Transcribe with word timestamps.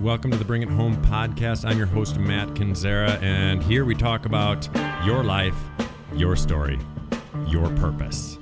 Welcome 0.00 0.30
to 0.30 0.38
the 0.38 0.46
Bring 0.46 0.62
It 0.62 0.70
Home 0.70 0.96
podcast. 1.04 1.68
I'm 1.68 1.76
your 1.76 1.86
host, 1.86 2.16
Matt 2.16 2.48
Kendziera, 2.54 3.22
and 3.22 3.62
here 3.62 3.84
we 3.84 3.94
talk 3.94 4.24
about 4.24 4.66
your 5.04 5.22
life, 5.22 5.54
your 6.14 6.36
story, 6.36 6.78
your 7.46 7.68
purpose. 7.76 8.38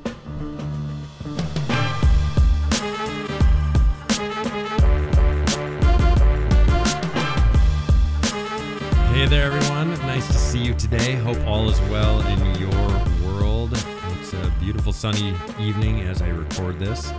Hey 9.10 9.26
there, 9.26 9.50
everyone. 9.52 9.90
Nice 10.06 10.28
to 10.28 10.34
see 10.34 10.60
you 10.60 10.74
today. 10.74 11.16
Hope 11.16 11.44
all 11.44 11.68
is 11.68 11.80
well 11.90 12.20
in 12.28 12.54
your 12.60 13.32
world. 13.32 13.72
It's 14.20 14.32
a 14.32 14.54
beautiful 14.60 14.92
sunny 14.92 15.34
evening 15.58 16.02
as 16.02 16.22
I 16.22 16.28
record 16.28 16.78
this 16.78 17.12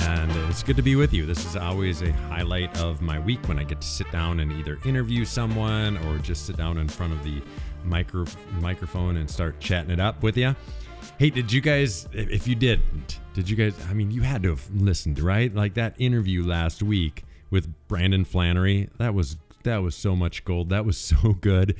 and 0.00 0.30
it's 0.50 0.62
good 0.62 0.76
to 0.76 0.82
be 0.82 0.96
with 0.96 1.12
you. 1.12 1.26
This 1.26 1.44
is 1.44 1.56
always 1.56 2.02
a 2.02 2.12
highlight 2.12 2.78
of 2.80 3.00
my 3.00 3.18
week 3.18 3.46
when 3.48 3.58
I 3.58 3.64
get 3.64 3.80
to 3.80 3.86
sit 3.86 4.10
down 4.10 4.40
and 4.40 4.52
either 4.52 4.78
interview 4.84 5.24
someone 5.24 5.96
or 6.06 6.18
just 6.18 6.46
sit 6.46 6.56
down 6.56 6.78
in 6.78 6.88
front 6.88 7.12
of 7.12 7.22
the 7.24 7.42
micro 7.84 8.24
microphone 8.60 9.16
and 9.16 9.30
start 9.30 9.58
chatting 9.60 9.90
it 9.90 10.00
up 10.00 10.22
with 10.22 10.36
you. 10.36 10.54
Hey, 11.18 11.30
did 11.30 11.52
you 11.52 11.60
guys, 11.60 12.08
if 12.12 12.46
you 12.46 12.54
didn't, 12.54 13.20
did 13.34 13.48
you 13.48 13.56
guys, 13.56 13.74
I 13.88 13.94
mean, 13.94 14.10
you 14.10 14.22
had 14.22 14.42
to 14.44 14.50
have 14.50 14.68
listened, 14.74 15.18
right? 15.20 15.52
Like 15.54 15.74
that 15.74 15.94
interview 15.98 16.44
last 16.44 16.82
week 16.82 17.24
with 17.50 17.68
Brandon 17.88 18.24
Flannery, 18.24 18.88
that 18.98 19.14
was 19.14 19.36
that 19.64 19.78
was 19.78 19.94
so 19.94 20.14
much 20.16 20.44
gold. 20.44 20.70
That 20.70 20.84
was 20.84 20.98
so 21.12 21.34
good. 21.40 21.76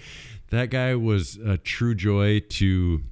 That 0.51 0.71
guy 0.71 0.95
was 0.95 1.37
a 1.37 1.59
true 1.59 1.95
joy 1.95 2.41
to 2.41 3.03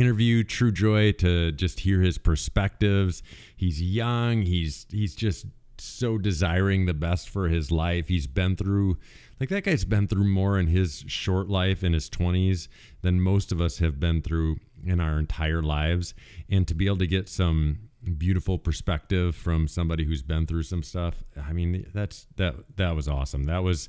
interview, 0.00 0.44
true 0.44 0.72
joy 0.72 1.12
to 1.12 1.52
just 1.52 1.80
hear 1.80 2.00
his 2.00 2.18
perspectives. 2.18 3.22
He's 3.56 3.80
young. 3.80 4.42
He's 4.42 4.86
he's 4.90 5.14
just 5.14 5.46
so 5.78 6.18
desiring 6.18 6.86
the 6.86 6.94
best 6.94 7.28
for 7.28 7.48
his 7.48 7.70
life. 7.70 8.08
He's 8.08 8.26
been 8.26 8.56
through 8.56 8.98
like 9.40 9.48
that 9.50 9.64
guy's 9.64 9.84
been 9.84 10.08
through 10.08 10.24
more 10.24 10.58
in 10.58 10.66
his 10.66 11.04
short 11.06 11.48
life 11.48 11.84
in 11.84 11.92
his 11.92 12.08
20s 12.08 12.68
than 13.02 13.20
most 13.20 13.52
of 13.52 13.60
us 13.60 13.78
have 13.78 14.00
been 14.00 14.22
through 14.22 14.56
in 14.84 15.00
our 15.00 15.18
entire 15.18 15.62
lives 15.62 16.14
and 16.48 16.66
to 16.68 16.74
be 16.74 16.86
able 16.86 16.98
to 16.98 17.06
get 17.06 17.28
some 17.28 17.78
beautiful 18.16 18.58
perspective 18.58 19.34
from 19.34 19.66
somebody 19.66 20.04
who's 20.04 20.22
been 20.22 20.46
through 20.46 20.62
some 20.62 20.82
stuff. 20.82 21.24
I 21.36 21.52
mean, 21.52 21.86
that's 21.92 22.26
that 22.36 22.54
that 22.76 22.94
was 22.94 23.08
awesome. 23.08 23.44
That 23.44 23.62
was 23.62 23.88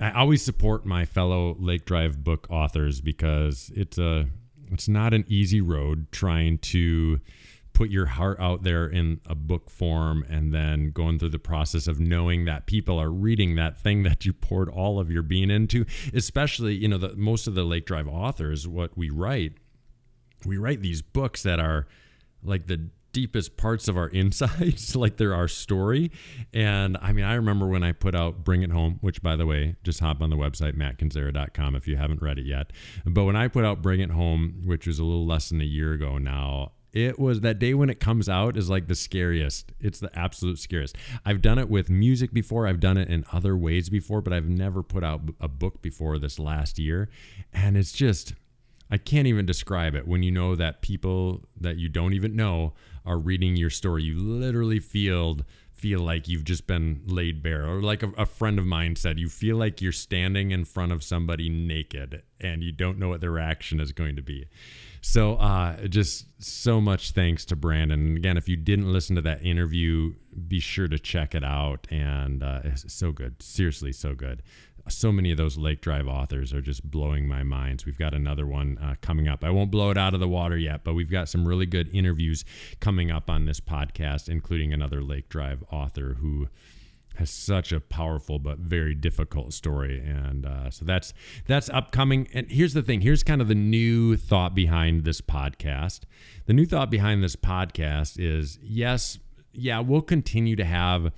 I 0.00 0.10
always 0.12 0.42
support 0.42 0.84
my 0.84 1.04
fellow 1.04 1.56
Lake 1.58 1.84
Drive 1.84 2.22
book 2.22 2.46
authors 2.50 3.00
because 3.00 3.70
it's 3.74 3.98
a 3.98 4.26
it's 4.70 4.88
not 4.88 5.14
an 5.14 5.24
easy 5.28 5.60
road 5.60 6.10
trying 6.12 6.58
to 6.58 7.20
put 7.76 7.90
your 7.90 8.06
heart 8.06 8.40
out 8.40 8.62
there 8.62 8.86
in 8.86 9.20
a 9.26 9.34
book 9.34 9.68
form 9.68 10.24
and 10.30 10.54
then 10.54 10.90
going 10.92 11.18
through 11.18 11.28
the 11.28 11.38
process 11.38 11.86
of 11.86 12.00
knowing 12.00 12.46
that 12.46 12.64
people 12.64 12.98
are 12.98 13.10
reading 13.10 13.54
that 13.56 13.76
thing 13.76 14.02
that 14.02 14.24
you 14.24 14.32
poured 14.32 14.68
all 14.70 14.98
of 14.98 15.10
your 15.10 15.22
being 15.22 15.50
into 15.50 15.84
especially 16.14 16.74
you 16.74 16.88
know 16.88 16.96
the 16.96 17.14
most 17.16 17.46
of 17.46 17.54
the 17.54 17.64
lake 17.64 17.84
drive 17.84 18.08
authors 18.08 18.66
what 18.66 18.96
we 18.96 19.10
write 19.10 19.52
we 20.46 20.56
write 20.56 20.80
these 20.80 21.02
books 21.02 21.42
that 21.42 21.60
are 21.60 21.86
like 22.42 22.66
the 22.66 22.88
deepest 23.16 23.56
parts 23.56 23.88
of 23.88 23.96
our 23.96 24.08
insides, 24.08 24.94
like 24.96 25.16
they're 25.16 25.34
our 25.34 25.48
story. 25.48 26.10
And 26.52 26.98
I 27.00 27.14
mean, 27.14 27.24
I 27.24 27.32
remember 27.32 27.66
when 27.66 27.82
I 27.82 27.92
put 27.92 28.14
out 28.14 28.44
Bring 28.44 28.60
It 28.60 28.70
Home, 28.70 28.98
which 29.00 29.22
by 29.22 29.36
the 29.36 29.46
way, 29.46 29.76
just 29.82 30.00
hop 30.00 30.20
on 30.20 30.28
the 30.28 30.36
website, 30.36 30.76
mattkendziera.com 30.76 31.74
if 31.74 31.88
you 31.88 31.96
haven't 31.96 32.20
read 32.20 32.38
it 32.38 32.44
yet. 32.44 32.74
But 33.06 33.24
when 33.24 33.34
I 33.34 33.48
put 33.48 33.64
out 33.64 33.80
Bring 33.80 34.00
It 34.00 34.10
Home, 34.10 34.64
which 34.66 34.86
was 34.86 34.98
a 34.98 35.04
little 35.04 35.24
less 35.24 35.48
than 35.48 35.62
a 35.62 35.64
year 35.64 35.94
ago 35.94 36.18
now, 36.18 36.72
it 36.92 37.18
was 37.18 37.40
that 37.40 37.58
day 37.58 37.72
when 37.72 37.88
it 37.88 38.00
comes 38.00 38.28
out 38.28 38.58
is 38.58 38.68
like 38.68 38.86
the 38.86 38.94
scariest. 38.94 39.72
It's 39.80 39.98
the 39.98 40.10
absolute 40.14 40.58
scariest. 40.58 40.94
I've 41.24 41.40
done 41.40 41.58
it 41.58 41.70
with 41.70 41.88
music 41.88 42.34
before, 42.34 42.66
I've 42.66 42.80
done 42.80 42.98
it 42.98 43.08
in 43.08 43.24
other 43.32 43.56
ways 43.56 43.88
before, 43.88 44.20
but 44.20 44.34
I've 44.34 44.48
never 44.48 44.82
put 44.82 45.02
out 45.02 45.22
a 45.40 45.48
book 45.48 45.80
before 45.80 46.18
this 46.18 46.38
last 46.38 46.78
year. 46.78 47.08
And 47.50 47.78
it's 47.78 47.92
just, 47.92 48.34
I 48.90 48.98
can't 48.98 49.26
even 49.26 49.46
describe 49.46 49.94
it 49.94 50.06
when 50.06 50.22
you 50.22 50.30
know 50.30 50.54
that 50.54 50.80
people 50.80 51.42
that 51.58 51.76
you 51.78 51.88
don't 51.88 52.12
even 52.12 52.36
know 52.36 52.74
are 53.06 53.18
reading 53.18 53.56
your 53.56 53.70
story. 53.70 54.02
You 54.02 54.18
literally 54.18 54.80
feel 54.80 55.38
feel 55.72 56.00
like 56.00 56.26
you've 56.26 56.44
just 56.44 56.66
been 56.66 57.02
laid 57.06 57.42
bare. 57.42 57.68
Or 57.68 57.82
like 57.82 58.02
a, 58.02 58.08
a, 58.16 58.24
friend 58.24 58.58
of 58.58 58.64
mine 58.64 58.96
said 58.96 59.18
you 59.18 59.28
feel 59.28 59.58
like 59.58 59.82
you're 59.82 59.92
standing 59.92 60.50
in 60.50 60.64
front 60.64 60.90
of 60.90 61.04
somebody 61.04 61.50
naked 61.50 62.22
and 62.40 62.62
you 62.62 62.72
don't 62.72 62.98
know 62.98 63.08
what 63.08 63.20
their 63.20 63.30
reaction 63.30 63.78
is 63.78 63.92
going 63.92 64.16
to 64.16 64.22
be. 64.22 64.46
So 65.02 65.34
uh, 65.34 65.86
just 65.86 66.28
so 66.42 66.80
much 66.80 67.10
thanks 67.10 67.44
to 67.46 67.56
brandon. 67.56 68.00
And 68.00 68.16
again 68.16 68.38
if 68.38 68.48
you 68.48 68.56
didn't 68.56 68.90
listen 68.90 69.16
to 69.16 69.22
that 69.22 69.44
interview 69.44 70.14
be 70.48 70.60
sure 70.60 70.88
to 70.88 70.98
check 70.98 71.34
it 71.34 71.44
out. 71.44 71.86
And 71.90 72.42
uh, 72.42 72.60
it's 72.64 72.92
so 72.92 73.12
good. 73.12 73.42
Seriously 73.42 73.92
so 73.92 74.14
good 74.14 74.42
so 74.88 75.12
many 75.12 75.30
of 75.30 75.36
those 75.36 75.56
Lake 75.56 75.80
Drive 75.80 76.06
authors 76.06 76.52
are 76.52 76.60
just 76.60 76.88
blowing 76.88 77.26
my 77.26 77.42
minds. 77.42 77.84
We've 77.84 77.98
got 77.98 78.14
another 78.14 78.46
one 78.46 78.78
uh, 78.78 78.94
coming 79.00 79.28
up. 79.28 79.44
I 79.44 79.50
won't 79.50 79.70
blow 79.70 79.90
it 79.90 79.98
out 79.98 80.14
of 80.14 80.20
the 80.20 80.28
water 80.28 80.56
yet, 80.56 80.84
but 80.84 80.94
we've 80.94 81.10
got 81.10 81.28
some 81.28 81.46
really 81.46 81.66
good 81.66 81.88
interviews 81.94 82.44
coming 82.80 83.10
up 83.10 83.28
on 83.28 83.46
this 83.46 83.60
podcast, 83.60 84.28
including 84.28 84.72
another 84.72 85.02
Lake 85.02 85.28
Drive 85.28 85.64
author 85.70 86.16
who 86.20 86.48
has 87.16 87.30
such 87.30 87.72
a 87.72 87.80
powerful 87.80 88.38
but 88.38 88.58
very 88.58 88.94
difficult 88.94 89.52
story 89.52 90.00
and 90.00 90.44
uh, 90.44 90.70
so 90.70 90.84
that's 90.84 91.14
that's 91.46 91.70
upcoming 91.70 92.28
and 92.34 92.50
here's 92.50 92.74
the 92.74 92.82
thing 92.82 93.00
here's 93.00 93.22
kind 93.22 93.40
of 93.40 93.48
the 93.48 93.54
new 93.54 94.16
thought 94.16 94.54
behind 94.54 95.04
this 95.04 95.22
podcast 95.22 96.00
the 96.44 96.52
new 96.52 96.66
thought 96.66 96.90
behind 96.90 97.24
this 97.24 97.34
podcast 97.34 98.16
is 98.18 98.58
yes 98.62 99.18
yeah 99.52 99.80
we'll 99.80 100.02
continue 100.02 100.56
to 100.56 100.64
have 100.64 101.10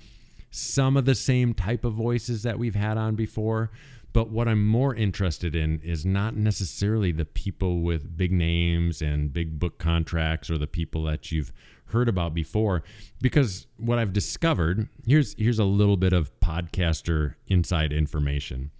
some 0.51 0.97
of 0.97 1.05
the 1.05 1.15
same 1.15 1.53
type 1.53 1.85
of 1.85 1.93
voices 1.93 2.43
that 2.43 2.59
we've 2.59 2.75
had 2.75 2.97
on 2.97 3.15
before. 3.15 3.71
But 4.11 4.29
what 4.29 4.47
I'm 4.47 4.65
more 4.65 4.95
interested 4.95 5.55
in 5.55 5.81
is 5.83 6.05
not 6.05 6.35
necessarily 6.35 7.11
the 7.11 7.25
people 7.25 7.81
with 7.81 8.17
big 8.17 8.31
names 8.31 9.01
and 9.01 9.31
big 9.31 9.59
book 9.59 9.77
contracts 9.77 10.49
or 10.49 10.57
the 10.57 10.67
people 10.67 11.03
that 11.03 11.31
you've 11.31 11.53
heard 11.85 12.09
about 12.09 12.33
before 12.33 12.83
because 13.21 13.67
what 13.77 13.97
I've 13.97 14.13
discovered 14.13 14.87
here's 15.07 15.33
here's 15.39 15.57
a 15.59 15.65
little 15.65 15.97
bit 15.97 16.13
of 16.13 16.37
podcaster 16.39 17.35
inside 17.47 17.91
information. 17.91 18.71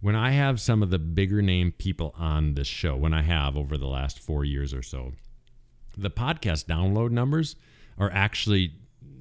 When 0.00 0.14
I 0.14 0.32
have 0.32 0.60
some 0.60 0.82
of 0.82 0.90
the 0.90 0.98
bigger 0.98 1.42
name 1.42 1.72
people 1.72 2.14
on 2.16 2.54
this 2.54 2.66
show, 2.66 2.96
when 2.96 3.14
I 3.14 3.22
have 3.22 3.56
over 3.56 3.76
the 3.76 3.86
last 3.86 4.18
4 4.20 4.44
years 4.44 4.74
or 4.74 4.82
so, 4.82 5.12
the 5.96 6.10
podcast 6.10 6.66
download 6.66 7.10
numbers 7.10 7.56
are 7.98 8.10
actually 8.12 8.74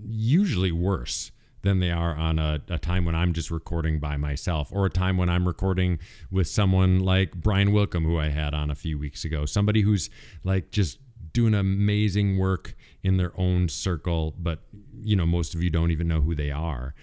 usually 0.04 0.72
worse 0.72 1.32
than 1.66 1.80
they 1.80 1.92
are 1.92 2.16
on 2.16 2.40
a, 2.40 2.62
a, 2.70 2.80
time 2.80 3.04
when 3.04 3.16
I'm 3.16 3.34
just 3.34 3.52
recording 3.52 4.00
by 4.00 4.16
myself 4.16 4.70
or 4.72 4.86
a 4.86 4.90
time 4.90 5.18
when 5.18 5.30
I'm 5.30 5.46
recording 5.46 6.00
with 6.32 6.48
someone 6.48 7.00
like 7.00 7.36
Brian 7.36 7.74
Willcombe, 7.74 8.06
who 8.06 8.18
I 8.18 8.30
had 8.30 8.54
on 8.54 8.72
a 8.72 8.76
few 8.76 8.98
weeks 8.98 9.26
ago. 9.26 9.46
Somebody 9.46 9.82
who's 9.82 10.10
like 10.44 10.72
just 10.72 11.00
doing 11.34 11.54
amazing 11.54 12.38
work 12.38 12.76
in 13.04 13.18
their 13.18 13.34
own 13.38 13.68
circle, 13.68 14.34
but 14.38 14.60
you 15.02 15.16
know, 15.16 15.26
most 15.26 15.54
of 15.54 15.62
you 15.62 15.70
don't 15.70 15.92
even 15.92 16.08
know 16.08 16.22
who 16.22 16.34
they 16.36 16.52
are 16.52 16.96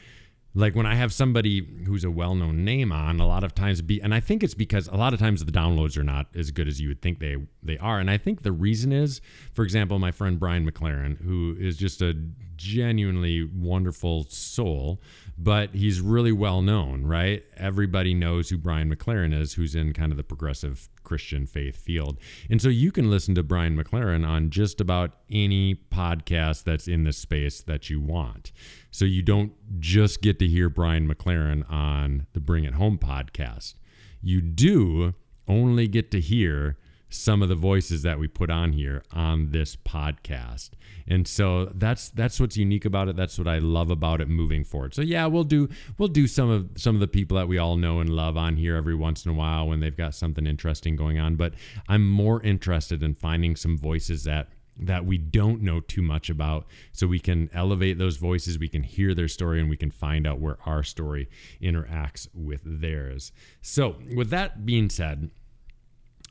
like 0.54 0.74
when 0.74 0.86
I 0.86 0.94
have 0.96 1.12
somebody 1.12 1.66
who's 1.86 2.04
a 2.04 2.10
well-known 2.10 2.64
name 2.64 2.92
on, 2.92 3.20
a 3.20 3.26
lot 3.26 3.42
of 3.42 3.54
times 3.54 3.80
be, 3.80 4.00
and 4.02 4.14
I 4.14 4.20
think 4.20 4.42
it's 4.42 4.54
because 4.54 4.86
a 4.88 4.96
lot 4.96 5.14
of 5.14 5.18
times 5.18 5.44
the 5.44 5.52
downloads 5.52 5.96
are 5.96 6.04
not 6.04 6.26
as 6.34 6.50
good 6.50 6.68
as 6.68 6.80
you 6.80 6.88
would 6.88 7.00
think 7.00 7.20
they 7.20 7.36
they 7.62 7.78
are, 7.78 7.98
and 7.98 8.10
I 8.10 8.18
think 8.18 8.42
the 8.42 8.52
reason 8.52 8.92
is, 8.92 9.20
for 9.54 9.62
example, 9.62 9.98
my 9.98 10.10
friend 10.10 10.38
Brian 10.38 10.70
McLaren, 10.70 11.22
who 11.24 11.56
is 11.58 11.76
just 11.76 12.02
a 12.02 12.14
genuinely 12.62 13.42
wonderful 13.42 14.24
soul, 14.28 15.02
but 15.36 15.74
he's 15.74 16.00
really 16.00 16.32
well 16.32 16.62
known, 16.62 17.04
right? 17.04 17.44
Everybody 17.56 18.14
knows 18.14 18.48
who 18.48 18.58
Brian 18.58 18.94
McLaren 18.94 19.38
is, 19.38 19.54
who's 19.54 19.74
in 19.74 19.92
kind 19.92 20.12
of 20.12 20.16
the 20.16 20.22
progressive 20.22 20.88
Christian 21.02 21.46
faith 21.46 21.76
field. 21.76 22.18
And 22.48 22.62
so 22.62 22.68
you 22.68 22.92
can 22.92 23.10
listen 23.10 23.34
to 23.34 23.42
Brian 23.42 23.76
McLaren 23.76 24.26
on 24.26 24.50
just 24.50 24.80
about 24.80 25.16
any 25.30 25.74
podcast 25.74 26.64
that's 26.64 26.86
in 26.86 27.04
the 27.04 27.12
space 27.12 27.60
that 27.62 27.90
you 27.90 28.00
want. 28.00 28.52
So 28.90 29.04
you 29.04 29.22
don't 29.22 29.52
just 29.80 30.22
get 30.22 30.38
to 30.38 30.46
hear 30.46 30.68
Brian 30.68 31.12
McLaren 31.12 31.70
on 31.70 32.26
the 32.32 32.40
Bring 32.40 32.64
It 32.64 32.75
Home 32.75 32.98
podcast. 32.98 33.75
You 34.22 34.40
do 34.40 35.14
only 35.48 35.88
get 35.88 36.10
to 36.12 36.20
hear 36.20 36.78
some 37.12 37.43
of 37.43 37.49
the 37.49 37.55
voices 37.55 38.03
that 38.03 38.19
we 38.19 38.26
put 38.26 38.50
on 38.50 38.73
here 38.73 39.03
on 39.12 39.50
this 39.50 39.76
podcast. 39.76 40.70
And 41.06 41.29
so 41.29 41.67
that's 41.75 42.09
that's 42.11 42.41
what's 42.41 42.56
unique 42.56 42.85
about 42.85 43.09
it. 43.09 43.17
That's 43.17 43.38
what 43.38 43.47
I 43.47 43.59
love 43.59 43.91
about 43.91 44.20
it 44.20 44.29
moving 44.29 44.64
forward. 44.64 44.94
So 44.94 45.03
yeah, 45.03 45.26
we'll 45.26 45.44
do 45.44 45.69
we'll 45.99 46.09
do 46.09 46.26
some 46.26 46.50
of 46.50 46.70
some 46.76 46.94
of 46.94 47.00
the 47.00 47.09
people 47.09 47.37
that 47.37 47.49
we 47.49 47.59
all 47.59 47.76
know 47.76 48.00
and 48.00 48.11
love 48.11 48.37
on 48.37 48.56
here 48.56 48.76
every 48.76 48.94
once 48.94 49.25
in 49.25 49.31
a 49.31 49.35
while 49.35 49.69
when 49.69 49.81
they've 49.81 49.97
got 49.97 50.14
something 50.14 50.47
interesting 50.47 50.97
going 50.97 51.19
on, 51.19 51.37
but 51.37 51.55
I'm 51.88 52.09
more 52.09 52.43
interested 52.43 53.03
in 53.03 53.14
finding 53.14 53.56
some 53.56 53.76
voices 53.76 54.25
that 54.25 54.49
that 54.79 55.05
we 55.05 55.19
don't 55.19 55.61
know 55.61 55.81
too 55.81 56.00
much 56.00 56.31
about 56.31 56.67
so 56.93 57.06
we 57.06 57.20
can 57.20 57.50
elevate 57.53 57.99
those 57.99 58.17
voices 58.17 58.59
we 58.59 58.69
can 58.69 58.82
hear 58.82 59.14
their 59.14 59.29
story 59.29 59.61
and 59.61 59.69
we 59.69 59.76
can 59.76 59.91
find 59.91 60.26
out 60.26 60.41
where 60.41 60.56
our 60.64 60.82
story 60.82 61.29
interacts 61.61 62.26
with 62.32 62.62
theirs 62.64 63.32
so 63.61 63.97
with 64.17 64.31
that 64.31 64.64
being 64.64 64.88
said 64.88 65.31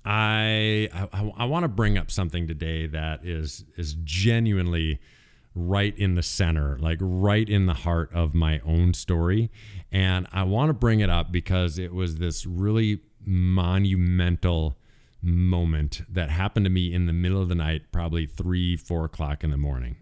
I 0.06 0.90
I, 0.94 1.32
I 1.38 1.46
want 1.46 1.64
to 1.64 1.70
bring 1.70 1.98
up 1.98 2.10
something 2.12 2.48
today 2.48 2.88
that 2.88 3.26
is 3.26 3.66
is 3.78 3.96
genuinely 4.04 5.00
right 5.54 5.98
in 5.98 6.16
the 6.16 6.24
center, 6.24 6.78
like 6.80 6.98
right 7.02 7.48
in 7.48 7.66
the 7.66 7.74
heart 7.74 8.10
of 8.14 8.34
my 8.34 8.60
own 8.66 8.94
story. 8.94 9.52
And 9.92 10.28
I 10.32 10.44
want 10.44 10.70
to 10.70 10.74
bring 10.74 11.02
it 11.02 11.10
up 11.10 11.32
because 11.32 11.78
it 11.78 11.94
was 11.94 12.18
this 12.18 12.46
really 12.46 13.02
monumental 13.26 14.78
moment 15.22 16.02
that 16.10 16.30
happened 16.30 16.66
to 16.66 16.70
me 16.70 16.94
in 16.94 17.06
the 17.06 17.14
middle 17.14 17.42
of 17.42 17.50
the 17.50 17.56
night, 17.56 17.92
probably 17.92 18.26
three, 18.26 18.76
four 18.76 19.06
o'clock 19.06 19.44
in 19.44 19.52
the 19.52 19.58
morning. 19.58 19.98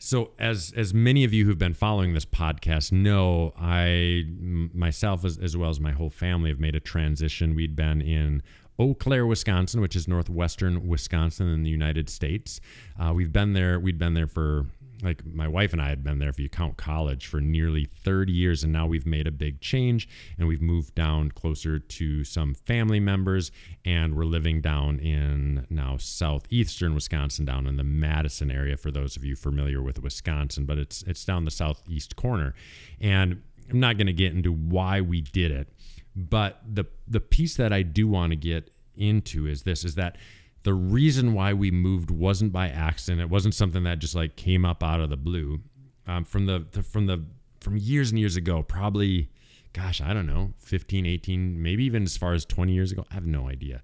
So, 0.00 0.30
as 0.38 0.72
as 0.76 0.94
many 0.94 1.24
of 1.24 1.32
you 1.32 1.44
who've 1.44 1.58
been 1.58 1.74
following 1.74 2.14
this 2.14 2.24
podcast 2.24 2.92
know, 2.92 3.52
I 3.58 4.24
myself 4.72 5.24
as, 5.24 5.38
as 5.38 5.56
well 5.56 5.70
as 5.70 5.80
my 5.80 5.90
whole 5.90 6.10
family 6.10 6.50
have 6.50 6.60
made 6.60 6.76
a 6.76 6.80
transition. 6.80 7.56
We'd 7.56 7.74
been 7.74 8.00
in 8.00 8.42
Eau 8.78 8.94
Claire, 8.94 9.26
Wisconsin, 9.26 9.80
which 9.80 9.96
is 9.96 10.06
northwestern 10.06 10.86
Wisconsin 10.86 11.48
in 11.48 11.64
the 11.64 11.70
United 11.70 12.08
States. 12.08 12.60
Uh, 12.98 13.12
we've 13.12 13.32
been 13.32 13.52
there. 13.52 13.80
We'd 13.80 13.98
been 13.98 14.14
there 14.14 14.28
for 14.28 14.66
like 15.02 15.24
my 15.24 15.46
wife 15.46 15.72
and 15.72 15.80
I 15.80 15.88
had 15.88 16.02
been 16.02 16.18
there, 16.18 16.28
if 16.28 16.38
you 16.38 16.48
count 16.48 16.76
college, 16.76 17.26
for 17.26 17.40
nearly 17.40 17.84
30 17.84 18.32
years. 18.32 18.64
And 18.64 18.72
now 18.72 18.86
we've 18.86 19.06
made 19.06 19.26
a 19.26 19.32
big 19.32 19.60
change 19.60 20.08
and 20.38 20.48
we've 20.48 20.62
moved 20.62 20.94
down 20.94 21.30
closer 21.30 21.78
to 21.78 22.24
some 22.24 22.54
family 22.54 23.00
members. 23.00 23.50
And 23.84 24.16
we're 24.16 24.24
living 24.24 24.60
down 24.60 24.98
in 24.98 25.66
now 25.70 25.96
southeastern 25.98 26.94
Wisconsin, 26.94 27.44
down 27.44 27.66
in 27.66 27.76
the 27.76 27.84
Madison 27.84 28.50
area, 28.50 28.76
for 28.76 28.90
those 28.90 29.16
of 29.16 29.24
you 29.24 29.36
familiar 29.36 29.82
with 29.82 30.02
Wisconsin, 30.02 30.66
but 30.66 30.78
it's, 30.78 31.02
it's 31.02 31.24
down 31.24 31.44
the 31.44 31.50
southeast 31.50 32.16
corner. 32.16 32.54
And 33.00 33.42
I'm 33.70 33.80
not 33.80 33.98
going 33.98 34.06
to 34.06 34.12
get 34.12 34.32
into 34.32 34.52
why 34.52 35.00
we 35.00 35.20
did 35.20 35.50
it, 35.50 35.68
but 36.18 36.60
the, 36.68 36.84
the 37.06 37.20
piece 37.20 37.56
that 37.56 37.72
I 37.72 37.82
do 37.82 38.08
want 38.08 38.32
to 38.32 38.36
get 38.36 38.70
into 38.96 39.46
is 39.46 39.62
this 39.62 39.84
is 39.84 39.94
that 39.94 40.16
the 40.64 40.74
reason 40.74 41.32
why 41.32 41.52
we 41.52 41.70
moved 41.70 42.10
wasn't 42.10 42.52
by 42.52 42.68
accident. 42.68 43.22
It 43.22 43.30
wasn't 43.30 43.54
something 43.54 43.84
that 43.84 44.00
just 44.00 44.16
like 44.16 44.34
came 44.34 44.64
up 44.64 44.82
out 44.82 45.00
of 45.00 45.10
the 45.10 45.16
blue. 45.16 45.60
Um, 46.06 46.24
from 46.24 46.46
the, 46.46 46.66
the 46.72 46.82
from 46.82 47.06
the 47.06 47.24
from 47.60 47.76
years 47.76 48.10
and 48.10 48.18
years 48.18 48.36
ago, 48.36 48.62
probably, 48.62 49.30
gosh, 49.72 50.00
I 50.00 50.12
don't 50.12 50.26
know, 50.26 50.54
15, 50.58 51.06
18, 51.06 51.62
maybe 51.62 51.84
even 51.84 52.02
as 52.02 52.16
far 52.16 52.32
as 52.32 52.44
20 52.44 52.72
years 52.72 52.92
ago. 52.92 53.04
I 53.10 53.14
have 53.14 53.26
no 53.26 53.48
idea. 53.48 53.82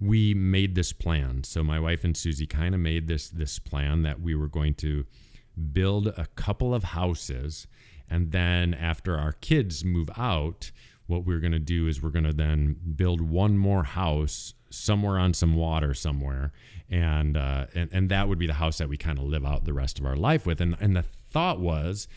We 0.00 0.34
made 0.34 0.74
this 0.74 0.92
plan. 0.92 1.44
So 1.44 1.64
my 1.64 1.80
wife 1.80 2.04
and 2.04 2.16
Susie 2.16 2.46
kind 2.46 2.74
of 2.74 2.80
made 2.80 3.08
this 3.08 3.28
this 3.28 3.58
plan 3.58 4.02
that 4.02 4.20
we 4.20 4.34
were 4.34 4.48
going 4.48 4.74
to 4.74 5.04
build 5.72 6.06
a 6.06 6.28
couple 6.36 6.74
of 6.74 6.84
houses, 6.84 7.66
and 8.08 8.30
then 8.30 8.72
after 8.74 9.18
our 9.18 9.32
kids 9.32 9.84
move 9.84 10.10
out, 10.16 10.70
what 11.12 11.26
we're 11.26 11.40
going 11.40 11.52
to 11.52 11.58
do 11.58 11.86
is 11.86 12.02
we're 12.02 12.10
going 12.10 12.24
to 12.24 12.32
then 12.32 12.74
build 12.96 13.20
one 13.20 13.58
more 13.58 13.84
house 13.84 14.54
somewhere 14.70 15.18
on 15.18 15.34
some 15.34 15.54
water 15.54 15.92
somewhere, 15.92 16.52
and 16.90 17.36
uh, 17.36 17.66
and 17.74 17.90
and 17.92 18.08
that 18.08 18.28
would 18.28 18.38
be 18.38 18.46
the 18.46 18.54
house 18.54 18.78
that 18.78 18.88
we 18.88 18.96
kind 18.96 19.18
of 19.18 19.24
live 19.24 19.44
out 19.44 19.64
the 19.64 19.74
rest 19.74 19.98
of 19.98 20.06
our 20.06 20.16
life 20.16 20.46
with. 20.46 20.60
And 20.60 20.76
and 20.80 20.96
the 20.96 21.04
thought 21.30 21.60
was 21.60 22.08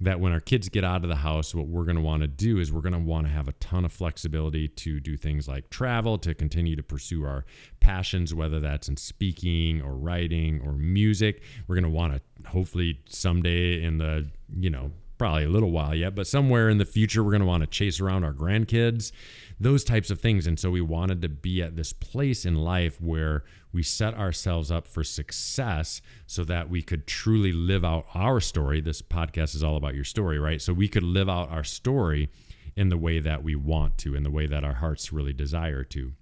that 0.00 0.20
when 0.20 0.32
our 0.32 0.40
kids 0.40 0.68
get 0.68 0.84
out 0.84 1.02
of 1.02 1.08
the 1.08 1.16
house, 1.16 1.54
what 1.54 1.66
we're 1.66 1.84
going 1.84 1.96
to 1.96 2.02
want 2.02 2.22
to 2.22 2.28
do 2.28 2.58
is 2.58 2.72
we're 2.72 2.80
going 2.80 2.92
to 2.92 2.98
want 2.98 3.26
to 3.26 3.32
have 3.32 3.48
a 3.48 3.52
ton 3.52 3.84
of 3.84 3.92
flexibility 3.92 4.68
to 4.68 5.00
do 5.00 5.16
things 5.16 5.48
like 5.48 5.70
travel, 5.70 6.18
to 6.18 6.34
continue 6.34 6.76
to 6.76 6.82
pursue 6.82 7.24
our 7.24 7.44
passions, 7.80 8.34
whether 8.34 8.60
that's 8.60 8.88
in 8.88 8.96
speaking 8.96 9.80
or 9.80 9.94
writing 9.94 10.60
or 10.64 10.72
music. 10.72 11.42
We're 11.68 11.76
going 11.76 11.84
to 11.84 11.90
want 11.90 12.14
to 12.14 12.48
hopefully 12.48 13.00
someday 13.08 13.82
in 13.82 13.98
the, 13.98 14.28
you 14.54 14.70
know, 14.70 14.90
probably 15.22 15.44
a 15.44 15.48
little 15.48 15.70
while 15.70 15.94
yet, 15.94 16.16
but 16.16 16.26
somewhere 16.26 16.68
in 16.68 16.78
the 16.78 16.84
future, 16.84 17.22
we're 17.22 17.30
going 17.30 17.38
to 17.42 17.46
want 17.46 17.62
to 17.62 17.66
chase 17.68 18.00
around 18.00 18.24
our 18.24 18.32
grandkids, 18.32 19.12
those 19.60 19.84
types 19.84 20.10
of 20.10 20.20
things. 20.20 20.48
And 20.48 20.58
so 20.58 20.68
we 20.68 20.80
wanted 20.80 21.22
to 21.22 21.28
be 21.28 21.62
at 21.62 21.76
this 21.76 21.92
place 21.92 22.44
in 22.44 22.56
life 22.56 23.00
where 23.00 23.44
we 23.72 23.84
set 23.84 24.14
ourselves 24.14 24.68
up 24.68 24.88
for 24.88 25.04
success 25.04 26.02
so 26.26 26.42
that 26.42 26.68
we 26.68 26.82
could 26.82 27.06
truly 27.06 27.52
live 27.52 27.84
out 27.84 28.06
our 28.16 28.40
story. 28.40 28.80
This 28.80 29.00
podcast 29.00 29.54
is 29.54 29.62
all 29.62 29.76
about 29.76 29.94
your 29.94 30.02
story, 30.02 30.40
right? 30.40 30.60
So 30.60 30.72
we 30.72 30.88
could 30.88 31.04
live 31.04 31.28
out 31.28 31.52
our 31.52 31.62
story 31.62 32.28
in 32.74 32.88
the 32.88 32.98
way 32.98 33.20
that 33.20 33.44
we 33.44 33.54
want 33.54 33.98
to, 33.98 34.16
in 34.16 34.24
the 34.24 34.30
way 34.30 34.48
that 34.48 34.64
our 34.64 34.74
hearts 34.74 35.12
really 35.12 35.32
desire 35.32 35.84
to. 35.84 36.14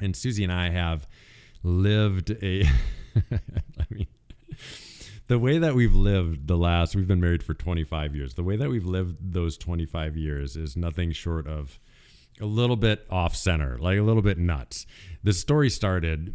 And 0.00 0.14
Susie 0.14 0.44
and 0.44 0.52
I 0.52 0.70
have 0.70 1.08
lived 1.64 2.30
a, 2.30 2.62
I 3.32 3.86
mean, 3.90 4.06
the 5.30 5.38
way 5.38 5.58
that 5.58 5.76
we've 5.76 5.94
lived 5.94 6.48
the 6.48 6.56
last 6.56 6.96
we've 6.96 7.06
been 7.06 7.20
married 7.20 7.40
for 7.40 7.54
25 7.54 8.16
years. 8.16 8.34
The 8.34 8.42
way 8.42 8.56
that 8.56 8.68
we've 8.68 8.84
lived 8.84 9.32
those 9.32 9.56
25 9.56 10.16
years 10.16 10.56
is 10.56 10.76
nothing 10.76 11.12
short 11.12 11.46
of 11.46 11.78
a 12.40 12.46
little 12.46 12.74
bit 12.74 13.06
off 13.10 13.36
center 13.36 13.78
like 13.78 13.96
a 13.96 14.02
little 14.02 14.22
bit 14.22 14.38
nuts. 14.38 14.86
The 15.22 15.32
story 15.32 15.70
started 15.70 16.34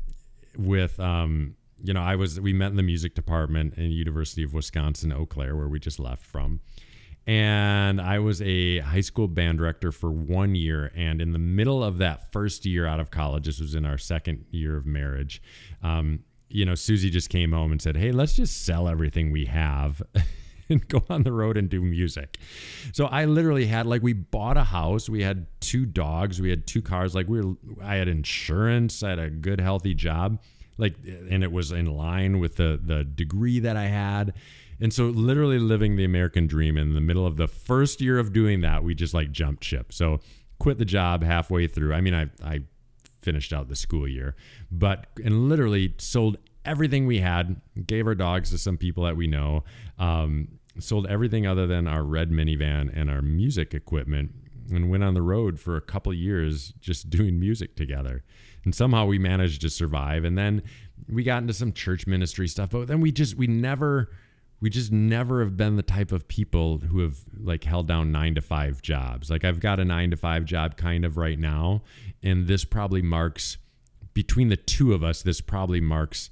with 0.58 0.98
um 1.02 1.58
you 1.84 1.94
know 1.94 2.02
i 2.02 2.16
was 2.16 2.40
we 2.40 2.54
met 2.54 2.68
in 2.68 2.78
the 2.78 2.84
music 2.84 3.14
department 3.14 3.74
in 3.74 3.92
university 3.92 4.42
of 4.42 4.54
wisconsin 4.54 5.12
eau 5.12 5.26
claire 5.26 5.58
where 5.58 5.68
we 5.68 5.78
just 5.78 6.00
left 6.00 6.26
from. 6.26 6.62
And 7.28 8.00
I 8.00 8.20
was 8.20 8.42
a 8.44 8.80
high 8.80 9.02
school 9.02 9.28
band 9.28 9.58
director 9.58 9.92
for 9.92 10.10
one 10.10 10.56
year. 10.56 10.92
And 10.96 11.22
in 11.22 11.34
the 11.34 11.40
middle 11.40 11.84
of 11.84 11.98
that 11.98 12.32
first 12.32 12.66
year 12.66 12.86
out 12.86 13.00
of 13.00 13.10
college, 13.10 13.46
this 13.46 13.60
was 13.60 13.74
in 13.74 13.84
our 13.84 13.98
second 13.98 14.46
year 14.52 14.78
of 14.78 14.86
marriage, 14.86 15.42
um, 15.82 16.20
you 16.50 16.66
know, 16.66 16.76
Susie 16.76 17.10
just 17.10 17.30
came 17.30 17.52
home 17.52 17.72
and 17.72 17.82
said, 17.82 17.98
Hey, 17.98 18.12
let's 18.12 18.36
just 18.36 18.66
sell 18.66 18.88
everything 18.88 19.32
we 19.32 19.46
have 19.46 20.02
and 20.70 20.88
go 20.88 21.04
on 21.10 21.24
the 21.24 21.32
road 21.32 21.58
and 21.58 21.70
do 21.70 21.82
music. 21.82 22.38
So 22.94 23.06
I 23.06 23.26
literally 23.26 23.66
had 23.66 23.86
like 23.86 24.02
we 24.02 24.14
bought 24.14 24.58
a 24.58 24.64
house, 24.64 25.10
we 25.10 25.24
had 25.24 25.48
two 25.60 25.86
dogs, 25.86 26.42
we 26.42 26.50
had 26.50 26.68
two 26.68 26.82
cars, 26.82 27.16
like 27.16 27.28
we 27.28 27.42
were 27.42 27.54
I 27.82 27.96
had 27.96 28.08
insurance, 28.08 29.04
I 29.04 29.10
had 29.12 29.20
a 29.20 29.30
good 29.30 29.60
healthy 29.60 29.94
job, 29.94 30.42
like 30.78 30.96
and 31.06 31.44
it 31.44 31.52
was 31.52 31.72
in 31.72 31.86
line 31.86 32.40
with 32.40 32.56
the 32.56 32.80
the 32.82 33.04
degree 33.04 33.60
that 33.60 33.78
I 33.78 33.86
had. 33.86 34.34
And 34.80 34.94
so 34.94 35.06
literally 35.06 35.58
living 35.58 35.96
the 35.96 36.04
American 36.04 36.48
dream 36.48 36.78
in 36.78 36.96
the 36.96 37.02
middle 37.02 37.26
of 37.26 37.38
the 37.38 37.48
first 37.48 38.02
year 38.02 38.20
of 38.20 38.34
doing 38.34 38.60
that, 38.62 38.84
we 38.84 38.94
just 38.94 39.14
like 39.14 39.32
jumped 39.32 39.64
ship. 39.64 39.94
So 39.94 40.20
quit 40.60 40.80
the 40.80 40.86
job 40.86 41.24
halfway 41.24 41.68
through. 41.68 41.94
I 41.94 42.02
mean, 42.02 42.14
I 42.14 42.30
I 42.44 42.62
finished 43.26 43.52
out 43.52 43.68
the 43.68 43.76
school 43.76 44.08
year, 44.08 44.36
but 44.72 45.08
and 45.24 45.50
literally 45.50 45.96
sold 45.98 46.38
everything 46.64 47.06
we 47.06 47.20
had, 47.20 47.60
gave 47.86 48.08
our 48.08 48.16
dogs 48.16 48.52
to 48.52 48.58
some 48.58 48.78
people 48.78 49.04
that 49.04 49.18
we 49.18 49.28
know, 49.28 49.64
um, 50.00 50.48
sold 50.80 51.08
everything 51.08 51.48
other 51.48 51.66
than 51.68 51.88
our 51.88 52.04
red 52.04 52.30
minivan 52.30 52.96
and 52.96 53.10
our 53.10 53.22
music 53.22 53.74
equipment, 53.74 54.32
and 54.72 54.90
went 54.90 55.04
on 55.04 55.16
the 55.16 55.22
road 55.22 55.60
for 55.60 55.76
a 55.76 55.82
couple 55.82 56.14
years 56.14 56.74
just 56.80 57.10
doing 57.18 57.40
music 57.40 57.76
together. 57.76 58.24
And 58.64 58.74
somehow 58.74 59.06
we 59.06 59.20
managed 59.20 59.62
to 59.62 59.70
survive. 59.70 60.24
And 60.24 60.38
then 60.38 60.64
we 61.10 61.24
got 61.24 61.42
into 61.42 61.54
some 61.54 61.72
church 61.74 62.08
ministry 62.08 62.48
stuff, 62.48 62.70
but 62.72 62.88
then 62.88 63.02
we 63.02 63.12
just 63.12 63.36
we 63.36 63.48
never 63.48 64.12
we 64.60 64.70
just 64.70 64.92
never 64.92 65.42
have 65.42 65.58
been 65.58 65.76
the 65.76 65.84
type 65.84 66.12
of 66.12 66.28
people 66.28 66.80
who 66.80 67.00
have 67.00 67.18
like 67.38 67.64
held 67.64 67.88
down 67.88 68.12
nine 68.12 68.36
to 68.36 68.42
five 68.42 68.82
jobs. 68.82 69.30
Like 69.30 69.44
I've 69.44 69.60
got 69.60 69.80
a 69.80 69.86
nine 69.86 70.12
to 70.12 70.18
five 70.18 70.46
job 70.46 70.78
kind 70.78 71.06
of 71.06 71.18
right 71.18 71.38
now, 71.38 71.82
and 72.24 72.48
this 72.48 72.66
probably 72.66 73.02
marks 73.02 73.58
between 74.14 74.50
the 74.50 74.58
two 74.58 74.94
of 74.94 75.04
us. 75.04 75.22
This 75.22 75.42
probably 75.42 75.82
marks 75.82 76.30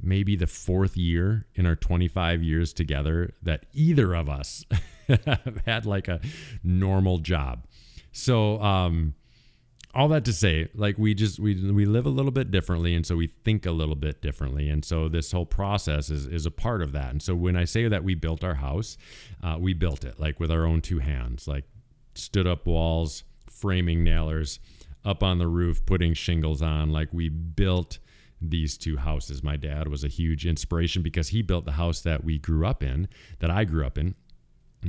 maybe 0.00 0.36
the 0.36 0.46
fourth 0.46 0.96
year 0.96 1.46
in 1.54 1.64
our 1.64 1.76
25 1.76 2.42
years 2.42 2.72
together 2.72 3.34
that 3.42 3.66
either 3.72 4.14
of 4.14 4.28
us 4.28 4.64
have 5.08 5.62
had 5.64 5.86
like 5.86 6.08
a 6.08 6.20
normal 6.62 7.18
job. 7.18 7.64
So, 8.10 8.60
um, 8.60 9.14
all 9.94 10.08
that 10.08 10.24
to 10.24 10.32
say, 10.32 10.68
like 10.74 10.96
we 10.96 11.14
just 11.14 11.38
we 11.38 11.54
we 11.70 11.84
live 11.84 12.06
a 12.06 12.10
little 12.10 12.30
bit 12.30 12.50
differently, 12.50 12.94
and 12.94 13.06
so 13.06 13.16
we 13.16 13.28
think 13.44 13.66
a 13.66 13.72
little 13.72 13.94
bit 13.94 14.22
differently, 14.22 14.68
and 14.68 14.84
so 14.84 15.08
this 15.08 15.32
whole 15.32 15.46
process 15.46 16.10
is 16.10 16.26
is 16.26 16.46
a 16.46 16.50
part 16.50 16.82
of 16.82 16.92
that. 16.92 17.10
And 17.10 17.22
so 17.22 17.34
when 17.34 17.56
I 17.56 17.64
say 17.64 17.88
that 17.88 18.02
we 18.02 18.14
built 18.14 18.42
our 18.42 18.54
house, 18.54 18.96
uh, 19.42 19.56
we 19.60 19.74
built 19.74 20.04
it 20.04 20.18
like 20.18 20.40
with 20.40 20.50
our 20.50 20.64
own 20.64 20.80
two 20.80 21.00
hands, 21.00 21.46
like 21.46 21.64
stood 22.14 22.46
up 22.46 22.66
walls, 22.66 23.24
framing 23.46 24.02
nailers, 24.02 24.60
up 25.04 25.22
on 25.22 25.38
the 25.38 25.48
roof, 25.48 25.84
putting 25.84 26.14
shingles 26.14 26.62
on. 26.62 26.90
Like 26.90 27.12
we 27.12 27.28
built 27.28 27.98
these 28.40 28.76
two 28.76 28.96
houses. 28.96 29.42
My 29.42 29.56
dad 29.56 29.88
was 29.88 30.04
a 30.04 30.08
huge 30.08 30.46
inspiration 30.46 31.02
because 31.02 31.28
he 31.28 31.42
built 31.42 31.64
the 31.64 31.72
house 31.72 32.00
that 32.00 32.24
we 32.24 32.38
grew 32.38 32.66
up 32.66 32.82
in, 32.82 33.08
that 33.38 33.50
I 33.50 33.64
grew 33.64 33.86
up 33.86 33.96
in, 33.96 34.14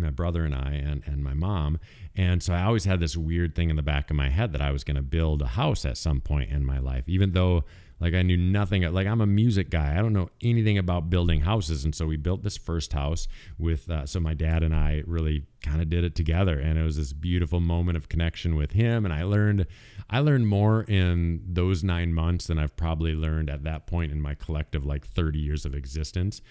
my 0.01 0.09
brother 0.09 0.43
and 0.45 0.55
I 0.55 0.81
and, 0.83 1.03
and 1.05 1.23
my 1.23 1.33
mom. 1.33 1.79
And 2.15 2.41
so 2.41 2.53
I 2.53 2.63
always 2.63 2.85
had 2.85 2.99
this 2.99 3.17
weird 3.17 3.55
thing 3.55 3.69
in 3.69 3.75
the 3.75 3.83
back 3.83 4.09
of 4.09 4.15
my 4.15 4.29
head 4.29 4.53
that 4.53 4.61
I 4.61 4.71
was 4.71 4.83
going 4.83 4.95
to 4.95 5.01
build 5.01 5.41
a 5.41 5.47
house 5.47 5.85
at 5.85 5.97
some 5.97 6.21
point 6.21 6.51
in 6.51 6.65
my 6.65 6.79
life, 6.79 7.03
even 7.07 7.31
though 7.31 7.63
like 8.03 8.13
I 8.13 8.21
knew 8.21 8.35
nothing. 8.35 8.81
Like 8.91 9.07
I'm 9.07 9.21
a 9.21 9.25
music 9.25 9.69
guy. 9.69 9.93
I 9.93 10.01
don't 10.01 10.11
know 10.11 10.29
anything 10.41 10.77
about 10.77 11.09
building 11.09 11.39
houses. 11.39 11.85
And 11.85 11.95
so 11.95 12.05
we 12.05 12.17
built 12.17 12.43
this 12.43 12.57
first 12.57 12.91
house 12.91 13.29
with, 13.57 13.89
uh, 13.89 14.05
so 14.05 14.19
my 14.19 14.33
dad 14.33 14.61
and 14.61 14.75
I 14.75 15.03
really 15.07 15.45
kind 15.61 15.81
of 15.81 15.89
did 15.89 16.03
it 16.03 16.13
together. 16.13 16.59
And 16.59 16.77
it 16.77 16.83
was 16.83 16.97
this 16.97 17.13
beautiful 17.13 17.61
moment 17.61 17.95
of 17.95 18.09
connection 18.09 18.57
with 18.57 18.73
him. 18.73 19.05
And 19.05 19.13
I 19.13 19.23
learned, 19.23 19.67
I 20.09 20.19
learned 20.19 20.47
more 20.49 20.83
in 20.83 21.43
those 21.47 21.81
nine 21.81 22.13
months 22.13 22.47
than 22.47 22.59
I've 22.59 22.75
probably 22.75 23.15
learned 23.15 23.49
at 23.49 23.63
that 23.63 23.87
point 23.87 24.11
in 24.11 24.19
my 24.21 24.35
collective 24.35 24.85
like 24.85 25.07
30 25.07 25.39
years 25.39 25.65
of 25.65 25.73
existence. 25.73 26.41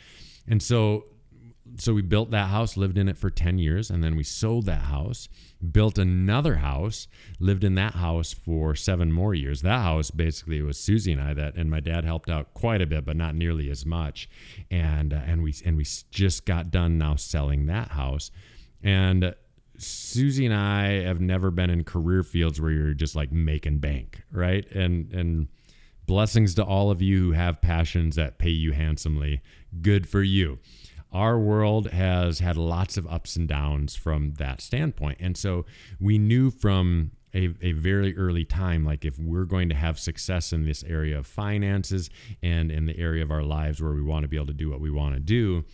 And 0.48 0.62
so 0.62 1.04
so 1.78 1.94
we 1.94 2.02
built 2.02 2.30
that 2.30 2.48
house, 2.48 2.76
lived 2.76 2.98
in 2.98 3.08
it 3.08 3.16
for 3.16 3.30
10 3.30 3.58
years, 3.58 3.88
and 3.88 4.02
then 4.02 4.16
we 4.16 4.24
sold 4.24 4.66
that 4.66 4.82
house, 4.82 5.28
built 5.70 5.96
another 5.96 6.56
house, 6.56 7.06
lived 7.38 7.62
in 7.62 7.76
that 7.76 7.94
house 7.94 8.32
for 8.32 8.74
seven 8.74 9.12
more 9.12 9.32
years. 9.32 9.62
That 9.62 9.82
house 9.82 10.10
basically 10.10 10.60
was 10.60 10.78
Susie 10.78 11.12
and 11.12 11.22
I 11.22 11.34
that, 11.34 11.56
and 11.56 11.70
my 11.70 11.80
dad 11.80 12.04
helped 12.04 12.28
out 12.28 12.52
quite 12.54 12.82
a 12.82 12.86
bit, 12.86 13.04
but 13.04 13.16
not 13.16 13.34
nearly 13.34 13.70
as 13.70 13.86
much. 13.86 14.28
And, 14.70 15.14
uh, 15.14 15.20
and 15.24 15.42
we, 15.42 15.54
and 15.64 15.76
we 15.76 15.86
just 16.10 16.44
got 16.46 16.70
done 16.70 16.98
now 16.98 17.14
selling 17.14 17.66
that 17.66 17.88
house. 17.92 18.30
And 18.82 19.34
Susie 19.78 20.46
and 20.46 20.54
I 20.54 21.02
have 21.02 21.20
never 21.20 21.50
been 21.50 21.70
in 21.70 21.84
career 21.84 22.24
fields 22.24 22.60
where 22.60 22.72
you're 22.72 22.94
just 22.94 23.14
like 23.14 23.30
making 23.30 23.78
bank, 23.78 24.22
right? 24.30 24.68
And, 24.72 25.12
and, 25.12 25.48
blessings 26.04 26.56
to 26.56 26.64
all 26.64 26.90
of 26.90 27.00
you 27.00 27.26
who 27.26 27.32
have 27.32 27.60
passions 27.62 28.16
that 28.16 28.36
pay 28.36 28.50
you 28.50 28.72
handsomely. 28.72 29.40
Good 29.80 30.08
for 30.08 30.20
you 30.20 30.58
our 31.12 31.38
world 31.38 31.90
has 31.90 32.38
had 32.38 32.56
lots 32.56 32.96
of 32.96 33.06
ups 33.06 33.36
and 33.36 33.48
downs 33.48 33.94
from 33.94 34.34
that 34.34 34.60
standpoint. 34.60 35.18
And 35.20 35.36
so 35.36 35.66
we 36.00 36.18
knew 36.18 36.50
from 36.50 37.12
a, 37.34 37.50
a 37.60 37.72
very 37.72 38.16
early 38.16 38.44
time, 38.44 38.84
like 38.84 39.04
if 39.04 39.18
we're 39.18 39.44
going 39.44 39.68
to 39.68 39.74
have 39.74 39.98
success 39.98 40.52
in 40.52 40.64
this 40.64 40.84
area 40.84 41.18
of 41.18 41.26
finances 41.26 42.10
and 42.42 42.70
in 42.70 42.86
the 42.86 42.98
area 42.98 43.22
of 43.22 43.30
our 43.30 43.42
lives 43.42 43.80
where 43.80 43.92
we 43.92 44.02
want 44.02 44.22
to 44.22 44.28
be 44.28 44.36
able 44.36 44.46
to 44.46 44.52
do 44.52 44.70
what 44.70 44.80
we 44.80 44.90
want 44.90 45.14
to 45.14 45.20
do, 45.20 45.64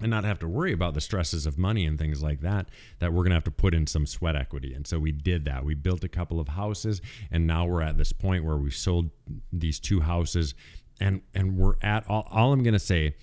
and 0.00 0.10
not 0.10 0.24
have 0.24 0.38
to 0.38 0.48
worry 0.48 0.72
about 0.72 0.94
the 0.94 1.00
stresses 1.00 1.46
of 1.46 1.58
money 1.58 1.84
and 1.84 1.98
things 1.98 2.22
like 2.22 2.40
that 2.40 2.68
that 2.98 3.12
we're 3.12 3.22
going 3.22 3.30
to 3.30 3.36
have 3.36 3.44
to 3.44 3.50
put 3.50 3.74
in 3.74 3.86
some 3.86 4.06
sweat 4.06 4.34
equity 4.34 4.72
and 4.72 4.86
so 4.86 4.98
we 4.98 5.12
did 5.12 5.44
that 5.44 5.64
we 5.64 5.74
built 5.74 6.02
a 6.02 6.08
couple 6.08 6.40
of 6.40 6.48
houses 6.48 7.00
and 7.30 7.46
now 7.46 7.66
we're 7.66 7.82
at 7.82 7.98
this 7.98 8.12
point 8.12 8.44
where 8.44 8.56
we've 8.56 8.74
sold 8.74 9.10
these 9.52 9.78
two 9.78 10.00
houses 10.00 10.54
and 11.00 11.20
and 11.34 11.56
we're 11.56 11.74
at 11.82 12.08
all, 12.08 12.26
all 12.30 12.52
i'm 12.52 12.62
going 12.62 12.72
to 12.72 12.78
say 12.78 13.14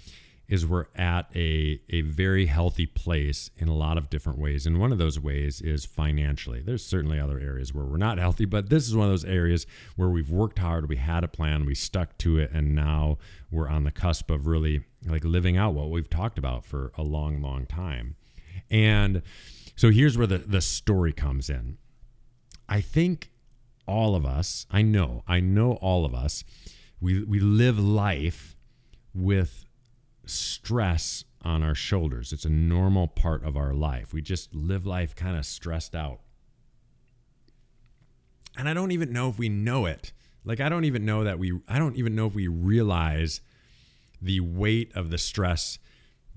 is 0.48 0.66
we're 0.66 0.86
at 0.96 1.30
a, 1.36 1.82
a 1.90 2.02
very 2.02 2.46
healthy 2.46 2.86
place 2.86 3.52
in 3.58 3.68
a 3.68 3.76
lot 3.76 3.98
of 3.98 4.10
different 4.10 4.40
ways. 4.40 4.66
And 4.66 4.80
one 4.80 4.94
of 4.94 4.98
those 4.98 5.20
ways 5.20 5.60
is 5.60 5.86
financially. 5.86 6.62
There's 6.62 6.86
certainly 6.86 7.20
other 7.20 7.38
areas 7.40 7.74
where 7.74 7.84
we're 7.84 7.98
not 7.98 8.18
healthy, 8.18 8.46
but 8.46 8.70
this 8.70 8.88
is 8.88 8.96
one 8.96 9.08
of 9.08 9.12
those 9.12 9.26
areas 9.26 9.68
where 9.98 10.08
we've 10.08 10.30
worked 10.30 10.60
hard, 10.60 10.88
we 10.88 10.96
had 10.96 11.24
a 11.24 11.28
plan, 11.28 11.66
we 11.66 11.76
stuck 11.76 12.18
to 12.20 12.40
it, 12.40 12.52
and 12.54 12.74
now 12.74 13.18
we're 13.52 13.68
on 13.68 13.84
the 13.84 13.92
cusp 13.92 14.32
of 14.32 14.48
really 14.48 14.86
like 15.06 15.26
living 15.26 15.58
out 15.58 15.74
what 15.74 15.90
we've 15.90 16.10
talked 16.10 16.38
about 16.38 16.64
for 16.64 16.92
a 16.98 17.04
long, 17.04 17.42
long 17.42 17.66
time. 17.66 18.16
And 18.70 19.22
so 19.76 19.92
here's 19.92 20.18
where 20.18 20.28
the, 20.28 20.40
the 20.40 20.62
story 20.62 21.12
comes 21.12 21.50
in. 21.50 21.78
I 22.70 22.82
think 22.82 23.32
all 23.86 24.16
of 24.16 24.26
us, 24.26 24.66
I 24.72 24.82
know, 24.82 25.24
I 25.28 25.40
know 25.40 25.74
all 25.74 26.06
of 26.06 26.14
us, 26.14 26.44
we, 27.00 27.24
we 27.24 27.40
live 27.40 27.80
life 27.80 28.56
with 29.14 29.67
stress 30.28 31.24
on 31.42 31.64
our 31.64 31.76
shoulders. 31.76 32.34
It's 32.34 32.46
a 32.46 32.50
normal 32.50 33.08
part 33.08 33.44
of 33.44 33.56
our 33.56 33.74
life. 33.74 34.14
We 34.14 34.22
just 34.22 34.54
live 34.54 34.86
life 34.86 35.16
kind 35.16 35.38
of 35.38 35.46
stressed 35.46 35.96
out. 35.96 36.20
And 38.58 38.68
I 38.68 38.74
don't 38.74 38.92
even 38.92 39.14
know 39.14 39.30
if 39.30 39.38
we 39.38 39.50
know 39.50 39.86
it. 39.86 40.14
Like, 40.44 40.60
I 40.60 40.70
don't 40.70 40.86
even 40.86 41.06
know 41.06 41.24
that 41.24 41.40
we, 41.40 41.60
I 41.68 41.78
don't 41.78 41.96
even 41.96 42.16
know 42.16 42.28
if 42.28 42.34
we 42.34 42.48
realize 42.48 43.42
the 44.22 44.40
weight 44.40 44.92
of 44.96 45.10
the 45.10 45.18
stress 45.18 45.78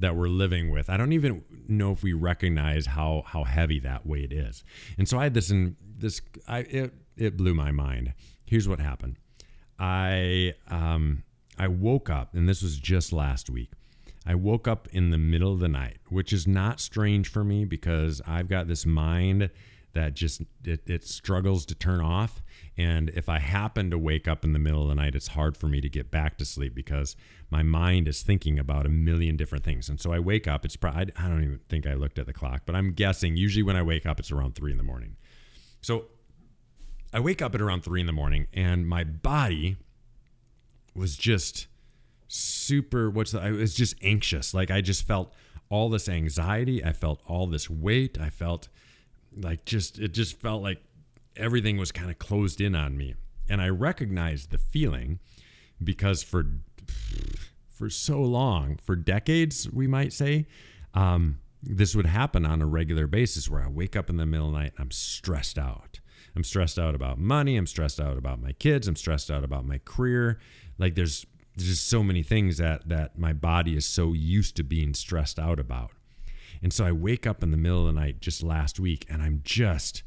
that 0.01 0.17
we're 0.17 0.29
living 0.29 0.71
with. 0.71 0.91
I 0.91 0.97
don't 0.97 1.13
even 1.13 1.45
know 1.69 1.93
if 1.93 2.03
we 2.03 2.13
recognize 2.13 2.87
how 2.87 3.23
how 3.27 3.45
heavy 3.45 3.79
that 3.81 4.07
weight 4.07 4.33
is. 4.33 4.65
And 4.99 5.09
so 5.09 5.19
I 5.19 5.25
had 5.25 5.35
this 5.35 5.51
and 5.51 5.77
this 5.83 6.21
I 6.49 6.61
it 6.61 6.95
it 7.17 7.37
blew 7.37 7.55
my 7.55 7.71
mind. 7.71 8.15
Here's 8.45 8.67
what 8.67 8.81
happened. 8.81 9.17
I 9.79 10.55
um 10.69 11.23
I 11.59 11.69
woke 11.69 12.09
up 12.09 12.35
and 12.35 12.49
this 12.49 12.63
was 12.63 12.79
just 12.79 13.13
last 13.13 13.51
week. 13.51 13.71
I 14.31 14.37
woke 14.37 14.69
up 14.69 14.87
in 14.93 15.11
the 15.11 15.19
middle 15.19 15.53
of 15.53 15.59
the 15.59 15.69
night, 15.69 15.97
which 16.09 16.33
is 16.33 16.47
not 16.47 16.79
strange 16.79 17.27
for 17.27 17.43
me 17.43 17.65
because 17.65 18.23
I've 18.29 18.49
got 18.49 18.69
this 18.69 18.87
mind 18.87 19.51
that 19.93 20.15
just 20.15 20.43
it, 20.65 20.89
it, 20.89 21.03
struggles 21.03 21.67
to 21.67 21.75
turn 21.75 22.01
off. 22.01 22.41
And 22.79 23.09
if 23.09 23.29
i 23.29 23.41
happen 23.41 23.91
to 23.91 23.99
wake 23.99 24.29
up 24.29 24.45
in 24.45 24.53
the 24.53 24.61
middle 24.61 24.83
of 24.83 24.89
the 24.89 24.95
night 24.95 25.17
it's 25.17 25.27
hard 25.27 25.57
for 25.57 25.67
me 25.67 25.81
to 25.81 25.89
get 25.89 26.13
back 26.13 26.39
to 26.39 26.45
sleep 26.45 26.77
because 26.77 27.17
my 27.51 27.65
mind 27.65 28.07
is 28.07 28.23
thinking 28.23 28.57
about 28.57 28.87
a 28.87 28.89
million 28.89 29.37
different 29.37 29.65
things. 29.65 29.89
And 29.89 30.01
so 30.01 30.13
i 30.13 30.21
wake 30.21 30.47
up 30.47 30.65
it's 30.65 30.77
probably 30.77 31.13
i 31.17 31.29
don't 31.29 31.43
even 31.43 31.59
think 31.69 31.85
i 31.85 31.95
looked 31.95 32.21
at 32.21 32.27
the 32.27 32.33
clock 32.33 32.63
but 32.67 32.77
i'm 32.77 32.93
guessing 32.93 33.37
usually 33.37 33.65
when 33.65 33.75
i 33.75 33.83
wake 33.83 34.07
up 34.07 34.21
it's 34.21 34.31
around 34.31 34.55
three 34.55 34.71
in 34.71 34.79
the 34.79 34.85
morning. 34.85 35.17
So 35.81 36.05
i 37.13 37.19
wake 37.19 37.43
up 37.43 37.53
at 37.57 37.61
around 37.61 37.83
three 37.83 37.99
in 37.99 38.07
the 38.07 38.13
morning 38.13 38.47
and 38.55 38.87
my 38.87 39.03
body 39.03 39.77
was 40.95 41.17
just 41.17 41.67
super 42.31 43.11
what's 43.11 43.33
the, 43.33 43.41
I 43.41 43.51
was 43.51 43.75
just 43.75 43.95
anxious. 44.03 44.55
Like 44.55 44.71
I 44.71 44.81
just 44.81 45.07
felt 45.07 45.33
all 45.69 45.89
this 45.89 46.09
anxiety. 46.09 46.85
I 46.85 46.93
felt 46.93 47.21
all 47.27 47.47
this 47.47 47.69
weight. 47.69 48.19
I 48.21 48.31
felt 48.31 48.69
like 49.37 49.65
just 49.65 49.99
it 49.99 50.13
just 50.13 50.41
felt 50.41 50.63
like 50.63 50.83
everything 51.37 51.77
was 51.77 51.93
kind 51.93 52.11
of 52.11 52.19
closed 52.19 52.61
in 52.61 52.75
on 52.75 52.97
me. 52.97 53.15
And 53.49 53.61
I 53.61 53.69
recognized 53.69 54.51
the 54.51 54.59
feeling 54.59 55.19
because 55.83 56.23
for 56.23 56.47
for 57.69 57.91
so 57.91 58.21
long, 58.21 58.79
for 58.83 58.95
decades, 58.95 59.69
we 59.71 59.87
might 59.87 60.13
say, 60.13 60.47
um, 60.95 61.41
this 61.63 61.95
would 61.97 62.07
happen 62.07 62.45
on 62.45 62.63
a 62.63 62.67
regular 62.67 63.07
basis 63.07 63.49
where 63.49 63.63
I 63.63 63.69
wake 63.69 63.97
up 63.97 64.11
in 64.11 64.19
the 64.19 64.27
middle 64.27 64.49
of 64.49 64.53
the 64.53 64.59
night 64.59 64.73
and 64.77 64.85
I'm 64.85 64.91
stressed 64.91 65.59
out. 65.59 66.01
I'm 66.37 66.45
stressed 66.45 66.79
out 66.79 66.95
about 66.95 67.19
money. 67.19 67.57
I'm 67.57 67.67
stressed 67.67 68.01
out 68.01 68.17
about 68.17 68.41
my 68.41 68.53
kids. 68.53 68.87
I'm 68.87 68.97
stressed 68.97 69.31
out 69.31 69.43
about 69.45 69.65
my 69.65 69.79
career. 69.79 70.39
Like 70.79 70.95
there's 70.95 71.27
there's 71.61 71.71
just 71.71 71.89
so 71.89 72.03
many 72.03 72.23
things 72.23 72.57
that 72.57 72.89
that 72.89 73.19
my 73.19 73.33
body 73.33 73.77
is 73.77 73.87
so 73.87 74.13
used 74.13 74.57
to 74.57 74.63
being 74.63 74.95
stressed 74.95 75.39
out 75.39 75.59
about. 75.59 75.91
And 76.63 76.73
so 76.73 76.85
I 76.85 76.93
wake 76.93 77.27
up 77.27 77.43
in 77.43 77.51
the 77.51 77.57
middle 77.57 77.87
of 77.87 77.95
the 77.95 78.01
night 78.01 78.21
just 78.21 78.43
last 78.43 78.79
week 78.81 79.07
and 79.09 79.23
I'm 79.23 79.41
just 79.45 80.03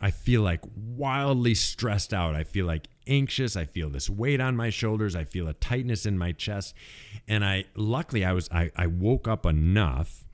I 0.00 0.10
feel 0.10 0.42
like 0.42 0.60
wildly 0.74 1.54
stressed 1.54 2.12
out. 2.12 2.34
I 2.34 2.42
feel 2.42 2.66
like 2.66 2.88
anxious. 3.06 3.56
I 3.56 3.64
feel 3.66 3.88
this 3.88 4.10
weight 4.10 4.40
on 4.40 4.56
my 4.56 4.68
shoulders. 4.68 5.14
I 5.14 5.24
feel 5.24 5.46
a 5.46 5.54
tightness 5.54 6.04
in 6.06 6.18
my 6.18 6.32
chest. 6.32 6.74
And 7.28 7.44
I 7.44 7.66
luckily 7.76 8.24
I 8.24 8.32
was 8.32 8.48
I, 8.50 8.70
I 8.76 8.88
woke 8.88 9.28
up 9.28 9.46
enough. 9.46 10.24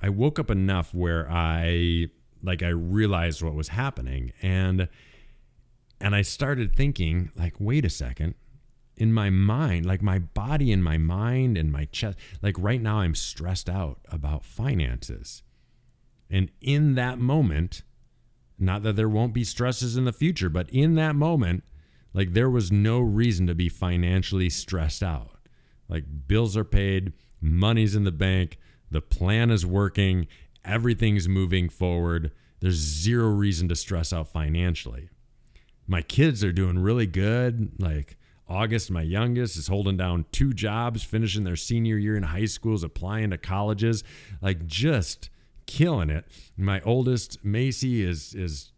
I 0.00 0.08
woke 0.08 0.38
up 0.38 0.50
enough 0.50 0.94
where 0.94 1.30
I 1.30 2.08
like 2.42 2.62
I 2.62 2.68
realized 2.68 3.42
what 3.42 3.54
was 3.54 3.68
happening 3.68 4.32
and 4.42 4.88
and 6.00 6.14
I 6.14 6.22
started 6.22 6.74
thinking 6.74 7.30
like 7.36 7.54
wait 7.58 7.84
a 7.84 7.90
second 7.90 8.34
in 8.98 9.12
my 9.12 9.30
mind, 9.30 9.86
like 9.86 10.02
my 10.02 10.18
body 10.18 10.72
and 10.72 10.82
my 10.82 10.98
mind 10.98 11.56
and 11.56 11.72
my 11.72 11.86
chest. 11.86 12.18
Like 12.42 12.56
right 12.58 12.82
now, 12.82 12.98
I'm 12.98 13.14
stressed 13.14 13.68
out 13.68 14.00
about 14.10 14.44
finances. 14.44 15.42
And 16.30 16.50
in 16.60 16.94
that 16.96 17.18
moment, 17.18 17.82
not 18.58 18.82
that 18.82 18.96
there 18.96 19.08
won't 19.08 19.32
be 19.32 19.44
stresses 19.44 19.96
in 19.96 20.04
the 20.04 20.12
future, 20.12 20.48
but 20.48 20.68
in 20.70 20.96
that 20.96 21.14
moment, 21.14 21.64
like 22.12 22.32
there 22.32 22.50
was 22.50 22.72
no 22.72 22.98
reason 22.98 23.46
to 23.46 23.54
be 23.54 23.68
financially 23.68 24.50
stressed 24.50 25.02
out. 25.02 25.38
Like 25.88 26.04
bills 26.26 26.56
are 26.56 26.64
paid, 26.64 27.12
money's 27.40 27.94
in 27.94 28.04
the 28.04 28.12
bank, 28.12 28.58
the 28.90 29.00
plan 29.00 29.50
is 29.50 29.64
working, 29.64 30.26
everything's 30.64 31.28
moving 31.28 31.68
forward. 31.68 32.32
There's 32.60 32.74
zero 32.74 33.28
reason 33.28 33.68
to 33.68 33.76
stress 33.76 34.12
out 34.12 34.28
financially. 34.28 35.08
My 35.86 36.02
kids 36.02 36.42
are 36.44 36.52
doing 36.52 36.78
really 36.78 37.06
good. 37.06 37.72
Like 37.78 38.17
August, 38.48 38.90
my 38.90 39.02
youngest, 39.02 39.56
is 39.56 39.68
holding 39.68 39.96
down 39.96 40.24
two 40.32 40.52
jobs, 40.54 41.02
finishing 41.02 41.44
their 41.44 41.56
senior 41.56 41.96
year 41.98 42.16
in 42.16 42.22
high 42.22 42.46
schools, 42.46 42.82
applying 42.82 43.30
to 43.30 43.38
colleges, 43.38 44.02
like 44.40 44.66
just 44.66 45.28
killing 45.66 46.10
it. 46.10 46.24
My 46.56 46.80
oldest, 46.80 47.44
Macy, 47.44 48.02
is 48.02 48.34
is 48.34 48.72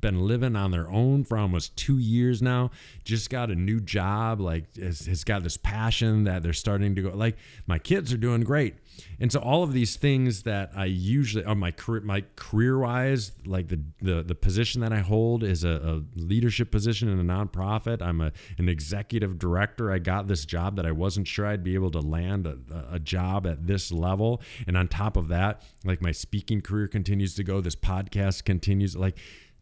been 0.00 0.20
living 0.26 0.56
on 0.56 0.70
their 0.70 0.90
own 0.90 1.24
for 1.24 1.36
almost 1.36 1.76
two 1.76 1.98
years 1.98 2.40
now. 2.40 2.70
Just 3.04 3.30
got 3.30 3.50
a 3.50 3.54
new 3.54 3.80
job, 3.80 4.40
like 4.40 4.76
has, 4.76 5.06
has 5.06 5.24
got 5.24 5.42
this 5.42 5.56
passion 5.56 6.24
that 6.24 6.42
they're 6.42 6.52
starting 6.52 6.94
to 6.94 7.02
go. 7.02 7.10
Like 7.10 7.36
my 7.66 7.78
kids 7.78 8.12
are 8.12 8.16
doing 8.16 8.42
great, 8.42 8.74
and 9.18 9.30
so 9.30 9.40
all 9.40 9.62
of 9.62 9.72
these 9.72 9.96
things 9.96 10.42
that 10.42 10.70
I 10.74 10.86
usually 10.86 11.44
on 11.44 11.58
my 11.58 11.70
career, 11.70 12.00
my 12.02 12.24
career 12.36 12.78
wise, 12.78 13.32
like 13.44 13.68
the 13.68 13.80
the 14.00 14.22
the 14.22 14.34
position 14.34 14.80
that 14.80 14.92
I 14.92 15.00
hold 15.00 15.42
is 15.42 15.64
a, 15.64 16.02
a 16.16 16.18
leadership 16.18 16.70
position 16.70 17.08
in 17.08 17.18
a 17.18 17.24
nonprofit. 17.24 18.02
I'm 18.02 18.20
a 18.20 18.32
an 18.58 18.68
executive 18.68 19.38
director. 19.38 19.92
I 19.92 19.98
got 19.98 20.28
this 20.28 20.44
job 20.44 20.76
that 20.76 20.86
I 20.86 20.92
wasn't 20.92 21.28
sure 21.28 21.46
I'd 21.46 21.64
be 21.64 21.74
able 21.74 21.90
to 21.92 22.00
land 22.00 22.46
a, 22.46 22.58
a 22.90 22.98
job 22.98 23.46
at 23.46 23.66
this 23.66 23.92
level, 23.92 24.40
and 24.66 24.76
on 24.76 24.88
top 24.88 25.16
of 25.16 25.28
that, 25.28 25.62
like 25.84 26.00
my 26.00 26.12
speaking 26.12 26.60
career 26.60 26.88
continues 26.88 27.34
to 27.34 27.44
go. 27.44 27.60
This 27.60 27.76
podcast 27.76 28.44
continues 28.44 28.96
like 28.96 29.18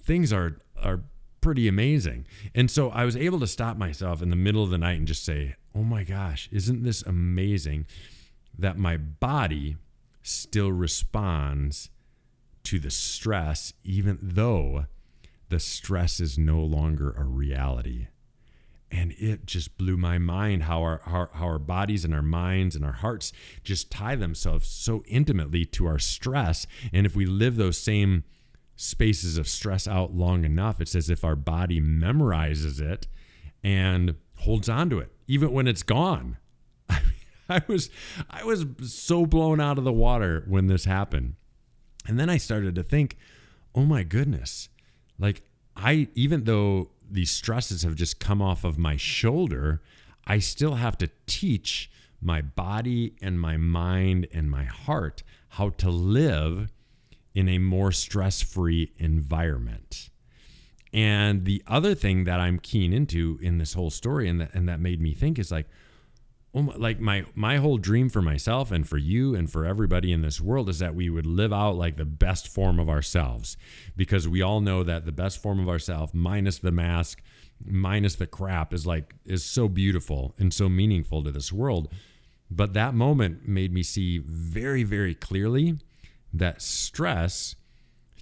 things 0.09 0.33
are 0.33 0.57
are 0.83 1.03
pretty 1.41 1.69
amazing. 1.69 2.27
And 2.55 2.69
so 2.69 2.91
I 2.91 3.05
was 3.05 3.17
able 3.17 3.39
to 3.41 3.47
stop 3.47 3.77
myself 3.77 4.23
in 4.23 4.31
the 4.31 4.37
middle 4.37 4.65
of 4.65 4.71
the 4.71 4.79
night 4.79 4.99
and 4.99 5.07
just 5.07 5.25
say, 5.25 5.55
"Oh 5.75 5.85
my 5.85 6.03
gosh, 6.03 6.49
isn't 6.51 6.83
this 6.83 7.03
amazing 7.03 7.87
that 8.59 8.77
my 8.77 8.97
body 8.97 9.77
still 10.23 10.73
responds 10.73 11.91
to 12.65 12.81
the 12.81 12.91
stress 12.91 13.73
even 13.85 14.19
though 14.21 14.87
the 15.49 15.61
stress 15.61 16.19
is 16.19 16.37
no 16.37 16.61
longer 16.61 17.13
a 17.13 17.23
reality." 17.23 18.09
and 18.91 19.13
it 19.19 19.45
just 19.45 19.77
blew 19.77 19.99
my 19.99 20.17
mind 20.17 20.63
how 20.63 20.81
our, 20.81 21.03
how, 21.05 21.29
how 21.35 21.45
our 21.45 21.59
bodies 21.59 22.07
and 22.07 22.15
our 22.15 22.23
minds 22.23 22.75
and 22.75 22.83
our 22.83 22.93
hearts 22.93 23.35
just 23.63 23.91
tie 23.91 24.17
themselves 24.17 24.67
so 24.67 25.05
intimately 25.07 25.67
to 25.67 25.85
our 25.85 25.99
stress 25.99 26.67
and 26.91 27.05
if 27.05 27.15
we 27.15 27.27
live 27.27 27.57
those 27.57 27.77
same 27.77 28.25
spaces 28.81 29.37
of 29.37 29.49
stress 29.49 29.87
out 29.87 30.15
long 30.15 30.45
enough 30.45 30.81
it's 30.81 30.95
as 30.95 31.11
if 31.11 31.25
our 31.25 31.37
body 31.37 31.81
memorizes 31.81 32.81
it 32.81 33.07
and 33.63 34.15
holds 34.37 34.69
on 34.69 34.89
to 34.89 34.99
it 34.99 35.11
even 35.27 35.53
when 35.53 35.67
it's 35.67 35.83
gone 35.83 36.37
I 37.49 37.63
was 37.67 37.91
I 38.31 38.45
was 38.45 38.67
so 38.87 39.27
blown 39.27 39.61
out 39.61 39.79
of 39.79 39.85
the 39.85 39.93
water 39.93 40.45
when 40.47 40.67
this 40.67 40.85
happened. 40.85 41.35
And 42.07 42.19
then 42.19 42.31
I 42.31 42.37
started 42.37 42.75
to 42.75 42.83
think, 42.83 43.17
"Oh 43.75 43.85
my 43.85 44.03
goodness. 44.03 44.69
Like 45.19 45.43
I 45.77 46.09
even 46.15 46.45
though 46.45 46.91
these 47.11 47.31
stresses 47.31 47.83
have 47.83 47.95
just 47.95 48.21
come 48.21 48.43
off 48.43 48.65
of 48.65 48.79
my 48.79 48.97
shoulder, 48.97 49.83
I 50.27 50.39
still 50.39 50.75
have 50.75 50.99
to 50.99 51.11
teach 51.27 51.91
my 52.21 52.43
body 52.43 53.15
and 53.23 53.41
my 53.41 53.57
mind 53.57 54.27
and 54.33 54.51
my 54.51 54.65
heart 54.65 55.23
how 55.51 55.71
to 55.71 55.89
live 55.89 56.69
in 57.39 57.49
a 57.49 57.59
more 57.61 57.93
stress 57.93 58.43
free 58.43 58.91
environment. 58.99 60.11
And 60.93 61.45
the 61.45 61.63
other 61.69 61.95
thing 61.95 62.25
that 62.25 62.41
I'm 62.41 62.59
keen 62.59 62.93
into 62.93 63.39
in 63.41 63.59
this 63.59 63.75
whole 63.75 63.91
story 63.91 64.29
and 64.29 64.41
that, 64.41 64.53
and 64.55 64.69
that 64.69 64.81
made 64.81 65.01
me 65.01 65.15
think 65.15 65.39
is 65.39 65.53
like, 65.53 65.69
oh 66.53 66.63
my, 66.63 66.75
like 66.75 66.99
my 66.99 67.27
my 67.37 67.59
whole 67.59 67.79
dream 67.79 68.09
for 68.09 68.21
myself 68.21 68.73
and 68.73 68.89
for 68.89 68.99
you 68.99 69.37
and 69.37 69.53
for 69.53 69.65
everybody 69.65 70.13
in 70.13 70.21
this 70.21 70.41
world 70.41 70.69
is 70.69 70.81
that 70.81 70.97
we 70.97 71.09
would 71.09 71.27
live 71.27 71.53
out 71.53 71.77
like 71.77 71.97
the 71.97 72.05
best 72.05 72.49
form 72.49 72.81
of 72.81 72.89
ourselves 72.89 73.57
because 73.97 74.27
we 74.27 74.43
all 74.43 74.61
know 74.61 74.83
that 74.83 75.07
the 75.07 75.13
best 75.13 75.41
form 75.41 75.61
of 75.61 75.69
ourselves 75.69 76.13
minus 76.13 76.59
the 76.59 76.73
mask 76.73 77.23
minus 77.65 78.17
the 78.17 78.27
crap 78.27 78.75
is 78.75 78.85
like 78.85 79.15
is 79.25 79.45
so 79.45 79.69
beautiful 79.69 80.35
and 80.39 80.53
so 80.53 80.69
meaningful 80.69 81.23
to 81.23 81.31
this 81.31 81.53
world 81.53 81.87
but 82.51 82.73
that 82.73 82.95
moment 82.95 83.47
made 83.47 83.73
me 83.73 83.85
see 83.85 84.19
very 84.19 84.83
very 84.83 85.15
clearly 85.15 85.79
that 86.33 86.61
stress 86.63 87.55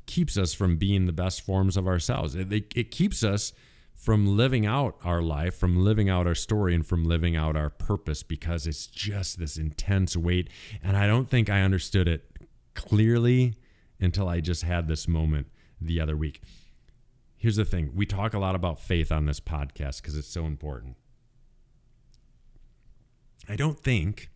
keeps 0.07 0.37
us 0.37 0.55
from 0.55 0.77
being 0.77 1.07
the 1.07 1.13
best 1.13 1.41
forms 1.41 1.77
of 1.77 1.87
ourselves 1.87 2.35
it, 2.35 2.53
it, 2.53 2.73
it 2.77 2.91
keeps 2.91 3.25
us 3.25 3.53
from 3.97 4.37
living 4.37 4.67
out 4.67 4.97
our 5.03 5.23
life, 5.23 5.57
from 5.57 5.83
living 5.83 6.09
out 6.09 6.27
our 6.27 6.35
story, 6.35 6.75
and 6.75 6.87
from 6.87 7.05
living 7.05 7.35
out 7.35 7.57
our 7.57 7.71
purpose 7.71 8.23
because 8.23 8.67
it's 8.67 8.87
just 8.87 9.39
this 9.39 9.57
intense 9.57 10.17
weight. 10.17 10.51
And 10.83 10.97
I 10.97 11.07
don't 11.07 11.29
think 11.29 11.49
I 11.49 11.63
understood 11.63 12.07
it 12.07 12.31
clearly 12.75 13.55
until 13.99 14.29
I 14.29 14.41
just 14.41 14.63
had 14.63 14.87
this 14.87 15.09
moment 15.09 15.49
the 15.81 16.01
other 16.01 16.17
week. 16.17 16.43
Here's 17.37 17.57
the 17.57 17.65
thing 17.65 17.93
we 17.95 18.07
talk 18.07 18.35
a 18.35 18.39
lot 18.39 18.55
about 18.55 18.79
faith 18.79 19.11
on 19.11 19.25
this 19.27 19.41
podcast 19.41 20.03
because 20.03 20.17
it's 20.17 20.29
so 20.29 20.45
important. 20.45 20.97
I 23.49 23.57
don't 23.57 23.81
think, 23.81 24.31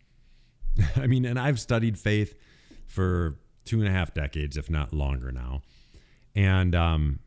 I 0.97 1.07
mean, 1.07 1.25
and 1.25 1.39
I've 1.39 1.61
studied 1.61 1.99
faith 1.99 2.35
for 2.87 3.39
two 3.71 3.79
and 3.79 3.87
a 3.87 3.93
half 3.93 4.13
decades, 4.13 4.57
if 4.57 4.69
not 4.69 4.93
longer 4.93 5.31
now. 5.31 5.63
And 6.35 6.75
um, 6.75 7.21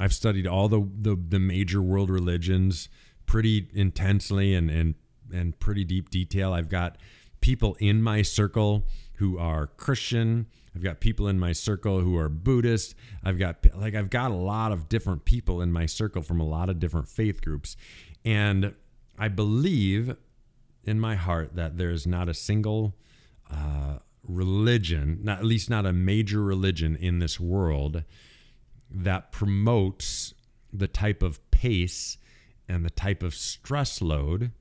I've 0.00 0.12
studied 0.12 0.48
all 0.48 0.68
the, 0.68 0.80
the, 0.80 1.14
the 1.14 1.38
major 1.38 1.80
world 1.80 2.10
religions 2.10 2.88
pretty 3.24 3.68
intensely 3.72 4.54
and 4.54 4.68
and 4.68 4.94
and 5.32 5.58
pretty 5.60 5.84
deep 5.84 6.10
detail. 6.10 6.52
I've 6.52 6.68
got 6.68 6.98
people 7.40 7.76
in 7.78 8.02
my 8.02 8.22
circle 8.22 8.84
who 9.14 9.38
are 9.38 9.68
Christian. 9.68 10.46
I've 10.74 10.82
got 10.82 10.98
people 10.98 11.28
in 11.28 11.38
my 11.38 11.52
circle 11.52 12.00
who 12.00 12.16
are 12.18 12.28
Buddhist. 12.28 12.96
I've 13.22 13.38
got 13.38 13.64
like 13.76 13.94
I've 13.94 14.10
got 14.10 14.32
a 14.32 14.34
lot 14.34 14.72
of 14.72 14.88
different 14.88 15.24
people 15.24 15.62
in 15.62 15.72
my 15.72 15.86
circle 15.86 16.22
from 16.22 16.40
a 16.40 16.44
lot 16.44 16.68
of 16.68 16.80
different 16.80 17.08
faith 17.08 17.40
groups. 17.40 17.76
And 18.24 18.74
I 19.16 19.28
believe 19.28 20.16
in 20.82 20.98
my 20.98 21.14
heart 21.14 21.54
that 21.54 21.78
there's 21.78 22.08
not 22.08 22.28
a 22.28 22.34
single 22.34 22.96
uh, 23.50 23.98
religion, 24.26 25.20
not 25.22 25.38
at 25.38 25.44
least 25.44 25.70
not 25.70 25.86
a 25.86 25.92
major 25.92 26.42
religion 26.42 26.96
in 26.96 27.18
this 27.18 27.38
world 27.38 28.04
that 28.90 29.32
promotes 29.32 30.34
the 30.72 30.88
type 30.88 31.22
of 31.22 31.50
pace 31.50 32.18
and 32.68 32.84
the 32.84 32.90
type 32.90 33.22
of 33.22 33.34
stress 33.34 34.00
load 34.00 34.52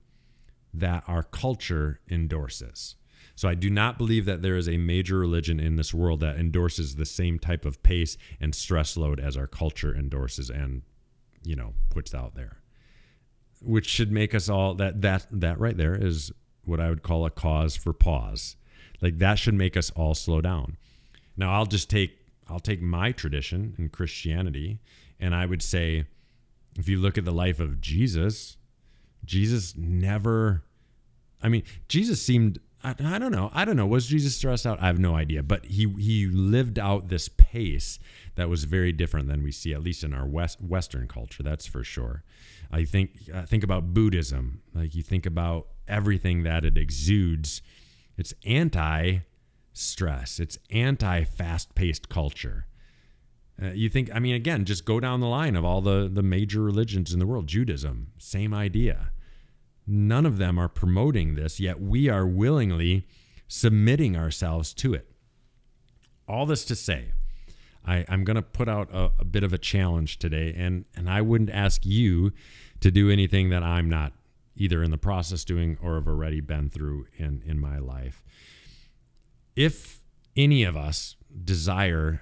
that 0.73 1.03
our 1.07 1.23
culture 1.23 1.99
endorses. 2.09 2.95
So 3.35 3.49
I 3.49 3.55
do 3.55 3.69
not 3.69 3.97
believe 3.97 4.25
that 4.25 4.41
there 4.41 4.55
is 4.55 4.69
a 4.69 4.77
major 4.77 5.17
religion 5.17 5.59
in 5.59 5.75
this 5.75 5.93
world 5.93 6.19
that 6.19 6.37
endorses 6.37 6.95
the 6.95 7.05
same 7.05 7.39
type 7.39 7.65
of 7.65 7.81
pace 7.81 8.17
and 8.39 8.53
stress 8.53 8.95
load 8.95 9.19
as 9.19 9.35
our 9.35 9.47
culture 9.47 9.95
endorses 9.95 10.49
and 10.49 10.83
you 11.43 11.55
know 11.55 11.73
puts 11.89 12.13
out 12.13 12.35
there. 12.35 12.57
Which 13.61 13.87
should 13.87 14.11
make 14.11 14.35
us 14.35 14.49
all 14.49 14.75
that 14.75 15.01
that 15.01 15.27
that 15.31 15.59
right 15.59 15.75
there 15.75 15.95
is 15.95 16.31
what 16.65 16.79
I 16.79 16.89
would 16.89 17.03
call 17.03 17.25
a 17.25 17.31
cause 17.31 17.75
for 17.75 17.93
pause. 17.93 18.55
Like 19.03 19.19
that 19.19 19.37
should 19.37 19.53
make 19.53 19.75
us 19.75 19.91
all 19.91 20.15
slow 20.15 20.39
down. 20.39 20.77
Now 21.35 21.51
I'll 21.51 21.65
just 21.65 21.89
take 21.89 22.17
I'll 22.47 22.61
take 22.61 22.81
my 22.81 23.11
tradition 23.11 23.75
in 23.77 23.89
Christianity, 23.89 24.79
and 25.19 25.35
I 25.35 25.45
would 25.45 25.61
say, 25.61 26.05
if 26.77 26.87
you 26.87 26.99
look 26.99 27.17
at 27.17 27.25
the 27.25 27.31
life 27.31 27.59
of 27.59 27.81
Jesus, 27.81 28.57
Jesus 29.25 29.75
never. 29.75 30.63
I 31.41 31.49
mean, 31.49 31.63
Jesus 31.89 32.21
seemed. 32.21 32.59
I, 32.81 32.95
I 33.03 33.17
don't 33.17 33.31
know. 33.31 33.51
I 33.53 33.65
don't 33.65 33.75
know. 33.75 33.87
Was 33.87 34.07
Jesus 34.07 34.37
stressed 34.37 34.65
out? 34.65 34.81
I 34.81 34.87
have 34.87 34.99
no 34.99 35.15
idea. 35.15 35.43
But 35.43 35.65
he 35.65 35.93
he 35.99 36.27
lived 36.27 36.79
out 36.79 37.09
this 37.09 37.27
pace 37.27 37.99
that 38.35 38.47
was 38.47 38.63
very 38.63 38.93
different 38.93 39.27
than 39.27 39.43
we 39.43 39.51
see, 39.51 39.73
at 39.73 39.83
least 39.83 40.05
in 40.05 40.13
our 40.13 40.25
West 40.25 40.61
Western 40.61 41.09
culture. 41.09 41.43
That's 41.43 41.67
for 41.67 41.83
sure. 41.83 42.23
I 42.71 42.85
think 42.85 43.19
think 43.47 43.65
about 43.65 43.93
Buddhism. 43.93 44.61
Like 44.73 44.95
you 44.95 45.03
think 45.03 45.25
about 45.25 45.67
everything 45.89 46.43
that 46.43 46.63
it 46.63 46.77
exudes. 46.77 47.61
It's 48.17 48.33
anti 48.45 49.19
stress. 49.73 50.39
It's 50.39 50.57
anti 50.69 51.23
fast 51.23 51.75
paced 51.75 52.09
culture. 52.09 52.67
Uh, 53.61 53.67
you 53.67 53.89
think, 53.89 54.09
I 54.13 54.19
mean, 54.19 54.33
again, 54.33 54.65
just 54.65 54.83
go 54.83 54.99
down 54.99 55.19
the 55.19 55.27
line 55.27 55.55
of 55.55 55.63
all 55.63 55.81
the, 55.81 56.09
the 56.11 56.23
major 56.23 56.61
religions 56.61 57.13
in 57.13 57.19
the 57.19 57.27
world 57.27 57.47
Judaism, 57.47 58.11
same 58.17 58.53
idea. 58.53 59.11
None 59.85 60.25
of 60.25 60.37
them 60.37 60.57
are 60.57 60.69
promoting 60.69 61.35
this, 61.35 61.59
yet 61.59 61.79
we 61.79 62.09
are 62.09 62.25
willingly 62.25 63.05
submitting 63.47 64.17
ourselves 64.17 64.73
to 64.75 64.93
it. 64.93 65.11
All 66.27 66.45
this 66.45 66.65
to 66.65 66.75
say, 66.75 67.11
I, 67.85 67.97
am 68.07 68.23
going 68.23 68.35
to 68.35 68.41
put 68.41 68.69
out 68.69 68.89
a, 68.91 69.11
a 69.19 69.25
bit 69.25 69.43
of 69.43 69.53
a 69.53 69.57
challenge 69.57 70.17
today, 70.19 70.53
and, 70.57 70.85
and 70.95 71.09
I 71.09 71.21
wouldn't 71.21 71.49
ask 71.49 71.85
you 71.85 72.31
to 72.79 72.91
do 72.91 73.09
anything 73.09 73.49
that 73.49 73.61
I'm 73.61 73.89
not 73.89 74.13
either 74.55 74.83
in 74.83 74.91
the 74.91 74.97
process 74.97 75.43
doing 75.43 75.77
or 75.81 75.95
have 75.95 76.07
already 76.07 76.39
been 76.39 76.69
through 76.69 77.07
in, 77.17 77.41
in 77.45 77.59
my 77.59 77.77
life 77.77 78.23
if 79.55 80.01
any 80.35 80.63
of 80.63 80.75
us 80.75 81.15
desire 81.43 82.21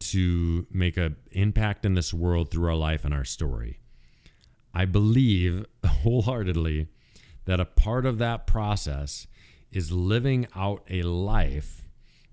to 0.00 0.66
make 0.70 0.96
an 0.96 1.16
impact 1.30 1.84
in 1.84 1.94
this 1.94 2.12
world 2.12 2.50
through 2.50 2.68
our 2.68 2.76
life 2.76 3.04
and 3.04 3.14
our 3.14 3.24
story, 3.24 3.78
I 4.72 4.84
believe 4.84 5.64
wholeheartedly 5.86 6.88
that 7.44 7.60
a 7.60 7.64
part 7.64 8.06
of 8.06 8.18
that 8.18 8.46
process 8.46 9.26
is 9.70 9.92
living 9.92 10.46
out 10.54 10.82
a 10.88 11.02
life 11.02 11.82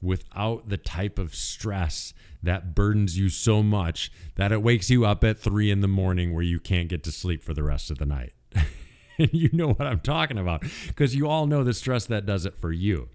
without 0.01 0.69
the 0.69 0.77
type 0.77 1.19
of 1.19 1.35
stress 1.35 2.13
that 2.41 2.73
burdens 2.73 3.17
you 3.17 3.29
so 3.29 3.61
much 3.61 4.11
that 4.35 4.51
it 4.51 4.63
wakes 4.63 4.89
you 4.89 5.05
up 5.05 5.23
at 5.23 5.37
three 5.37 5.69
in 5.69 5.81
the 5.81 5.87
morning 5.87 6.33
where 6.33 6.43
you 6.43 6.59
can't 6.59 6.89
get 6.89 7.03
to 7.03 7.11
sleep 7.11 7.43
for 7.43 7.53
the 7.53 7.61
rest 7.61 7.91
of 7.91 7.99
the 7.99 8.05
night. 8.05 8.33
you 9.32 9.50
know 9.54 9.74
what 9.74 9.88
I'm 9.88 10.00
talking 10.00 10.38
about 10.38 10.63
because 10.88 11.15
you 11.15 11.28
all 11.28 11.45
know 11.45 11.63
the 11.63 11.74
stress 11.74 12.06
that 12.08 12.26
does 12.26 12.45
it 12.45 12.58
for 12.58 12.71
you. 12.71 13.10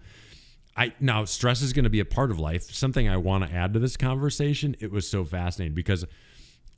I 0.76 0.92
now 1.00 1.24
stress 1.24 1.62
is 1.62 1.72
going 1.72 1.84
to 1.84 1.90
be 1.90 2.00
a 2.00 2.04
part 2.04 2.30
of 2.30 2.38
life. 2.38 2.74
Something 2.74 3.08
I 3.08 3.16
want 3.16 3.48
to 3.48 3.54
add 3.54 3.72
to 3.74 3.78
this 3.78 3.96
conversation. 3.96 4.76
It 4.78 4.92
was 4.92 5.08
so 5.08 5.24
fascinating 5.24 5.74
because 5.74 6.04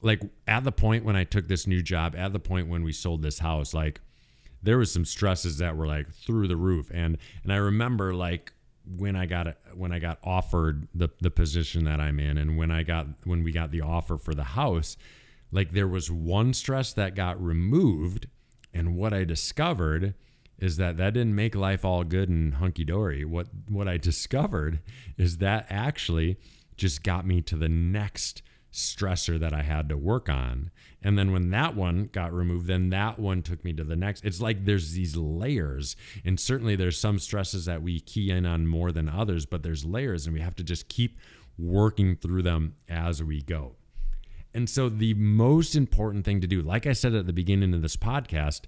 like 0.00 0.22
at 0.46 0.64
the 0.64 0.72
point 0.72 1.04
when 1.04 1.16
I 1.16 1.24
took 1.24 1.48
this 1.48 1.66
new 1.66 1.82
job, 1.82 2.14
at 2.16 2.32
the 2.32 2.38
point 2.38 2.68
when 2.68 2.84
we 2.84 2.92
sold 2.92 3.22
this 3.22 3.40
house, 3.40 3.74
like 3.74 4.00
there 4.62 4.78
was 4.78 4.92
some 4.92 5.04
stresses 5.04 5.58
that 5.58 5.76
were 5.76 5.86
like 5.86 6.12
through 6.12 6.48
the 6.48 6.56
roof. 6.56 6.90
And 6.94 7.18
and 7.42 7.52
I 7.52 7.56
remember 7.56 8.14
like 8.14 8.52
when 8.96 9.16
I 9.16 9.26
got 9.26 9.56
when 9.74 9.92
I 9.92 9.98
got 9.98 10.18
offered 10.22 10.86
the 10.94 11.08
the 11.20 11.30
position 11.30 11.84
that 11.84 12.00
I'm 12.00 12.20
in 12.20 12.38
and 12.38 12.56
when 12.56 12.70
I 12.70 12.84
got 12.84 13.06
when 13.24 13.42
we 13.42 13.50
got 13.50 13.72
the 13.72 13.80
offer 13.80 14.16
for 14.16 14.34
the 14.34 14.44
house, 14.44 14.96
like 15.50 15.72
there 15.72 15.88
was 15.88 16.10
one 16.10 16.54
stress 16.54 16.92
that 16.92 17.16
got 17.16 17.42
removed 17.42 18.28
and 18.72 18.96
what 18.96 19.12
I 19.12 19.24
discovered 19.24 20.14
is 20.58 20.76
that 20.76 20.96
that 20.96 21.14
didn't 21.14 21.34
make 21.34 21.54
life 21.54 21.84
all 21.84 22.04
good 22.04 22.28
and 22.28 22.54
hunky 22.54 22.84
dory. 22.84 23.24
What 23.24 23.48
what 23.68 23.88
I 23.88 23.96
discovered 23.96 24.80
is 25.16 25.38
that 25.38 25.66
actually 25.70 26.38
just 26.76 27.02
got 27.02 27.26
me 27.26 27.40
to 27.42 27.56
the 27.56 27.68
next 27.68 28.42
stressor 28.72 29.38
that 29.40 29.52
I 29.52 29.62
had 29.62 29.88
to 29.88 29.96
work 29.96 30.28
on. 30.28 30.70
And 31.02 31.18
then 31.18 31.32
when 31.32 31.50
that 31.50 31.74
one 31.74 32.10
got 32.12 32.32
removed, 32.32 32.66
then 32.66 32.90
that 32.90 33.18
one 33.18 33.42
took 33.42 33.64
me 33.64 33.72
to 33.72 33.84
the 33.84 33.96
next. 33.96 34.24
It's 34.24 34.40
like 34.40 34.64
there's 34.64 34.92
these 34.92 35.16
layers. 35.16 35.96
And 36.24 36.38
certainly 36.38 36.76
there's 36.76 37.00
some 37.00 37.18
stresses 37.18 37.64
that 37.64 37.82
we 37.82 38.00
key 38.00 38.30
in 38.30 38.46
on 38.46 38.66
more 38.66 38.92
than 38.92 39.08
others, 39.08 39.46
but 39.46 39.62
there's 39.62 39.84
layers 39.84 40.26
and 40.26 40.34
we 40.34 40.40
have 40.40 40.56
to 40.56 40.64
just 40.64 40.88
keep 40.88 41.18
working 41.56 42.16
through 42.16 42.42
them 42.42 42.74
as 42.88 43.22
we 43.22 43.42
go. 43.42 43.77
And 44.54 44.68
so, 44.68 44.88
the 44.88 45.14
most 45.14 45.74
important 45.74 46.24
thing 46.24 46.40
to 46.40 46.46
do, 46.46 46.62
like 46.62 46.86
I 46.86 46.92
said 46.92 47.14
at 47.14 47.26
the 47.26 47.32
beginning 47.32 47.74
of 47.74 47.82
this 47.82 47.96
podcast, 47.96 48.62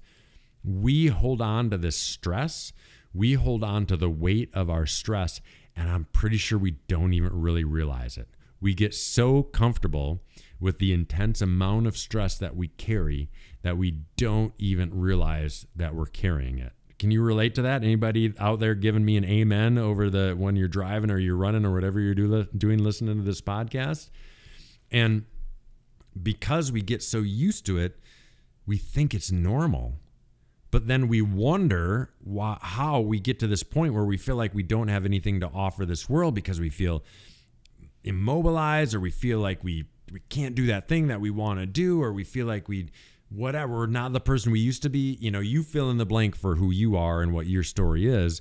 we 0.62 1.07
hold 1.07 1.40
on 1.40 1.71
to 1.71 1.79
this 1.79 1.97
stress. 1.97 2.73
We 3.14 3.35
hold 3.35 3.64
on 3.64 3.87
to 3.87 3.97
the 3.97 4.11
weight 4.11 4.51
of 4.55 4.71
our 4.71 4.87
stress. 4.87 5.40
And 5.75 5.88
I'm 5.88 6.07
pretty 6.12 6.37
sure 6.37 6.59
we 6.59 6.73
don't 6.88 7.12
even 7.12 7.40
really 7.40 7.64
realize 7.64 8.16
it. 8.16 8.29
We 8.61 8.75
get 8.75 8.95
so 8.95 9.43
comfortable 9.43 10.21
with 10.61 10.79
the 10.79 10.93
intense 10.93 11.40
amount 11.40 11.87
of 11.87 11.97
stress 11.97 12.37
that 12.38 12.55
we 12.55 12.69
carry 12.69 13.31
that 13.62 13.79
we 13.79 14.03
don't 14.16 14.53
even 14.59 14.90
realize 14.99 15.66
that 15.75 15.95
we're 15.95 16.07
carrying 16.07 16.59
it. 16.59 16.73
Can 16.99 17.11
you 17.11 17.23
relate 17.23 17.55
to 17.55 17.62
that? 17.62 17.83
Anybody 17.83 18.35
out 18.38 18.61
there 18.61 18.75
giving 18.75 19.05
me 19.05 19.16
an 19.16 19.25
amen 19.25 19.79
over 19.79 20.11
the 20.11 20.35
when 20.37 20.57
you're 20.57 20.69
driving 20.69 21.11
or 21.11 21.19
you're 21.19 21.37
running 21.37 21.64
or 21.64 21.73
whatever 21.73 21.99
you're 21.99 22.14
do, 22.14 22.45
doing 22.57 22.79
listening 22.79 23.16
to 23.16 23.23
this 23.23 23.40
podcast? 23.40 24.11
And 24.90 25.25
because 26.20 26.70
we 26.73 26.83
get 26.83 27.03
so 27.03 27.18
used 27.18 27.66
to 27.66 27.79
it, 27.79 27.99
we 28.66 28.77
think 28.77 29.14
it's 29.14 29.31
normal. 29.33 29.94
But 30.70 30.87
then 30.87 31.09
we 31.09 31.20
wonder 31.20 32.11
why, 32.23 32.59
how 32.61 33.01
we 33.01 33.18
get 33.18 33.40
to 33.40 33.46
this 33.46 33.62
point 33.62 33.92
where 33.92 34.05
we 34.05 34.16
feel 34.16 34.37
like 34.37 34.55
we 34.55 34.62
don't 34.62 34.88
have 34.88 35.05
anything 35.05 35.40
to 35.40 35.49
offer 35.49 35.85
this 35.85 36.09
world 36.09 36.35
because 36.35 36.61
we 36.61 36.70
feel 36.70 37.03
immobilized 38.05 38.94
or 38.94 39.01
we 39.01 39.11
feel 39.11 39.40
like 39.40 39.62
we 39.62 39.87
we 40.12 40.20
can't 40.29 40.55
do 40.55 40.66
that 40.66 40.88
thing 40.88 41.09
that 41.09 41.20
we 41.20 41.31
want 41.31 41.61
to 41.61 41.66
do 41.66 42.03
or 42.03 42.12
we 42.12 42.25
feel 42.25 42.46
like 42.46 42.68
we 42.68 42.88
whatever 43.29 43.75
we're 43.75 43.87
not 43.87 44.12
the 44.12 44.20
person 44.20 44.51
we 44.51 44.59
used 44.59 44.83
to 44.83 44.88
be 44.88 45.16
you 45.20 45.31
know 45.31 45.40
you 45.40 45.62
fill 45.62 45.90
in 45.90 45.99
the 45.99 46.07
blank 46.07 46.35
for 46.35 46.57
who 46.57 46.70
you 46.70 46.96
are 46.96 47.20
and 47.20 47.33
what 47.33 47.46
your 47.46 47.62
story 47.62 48.07
is 48.07 48.40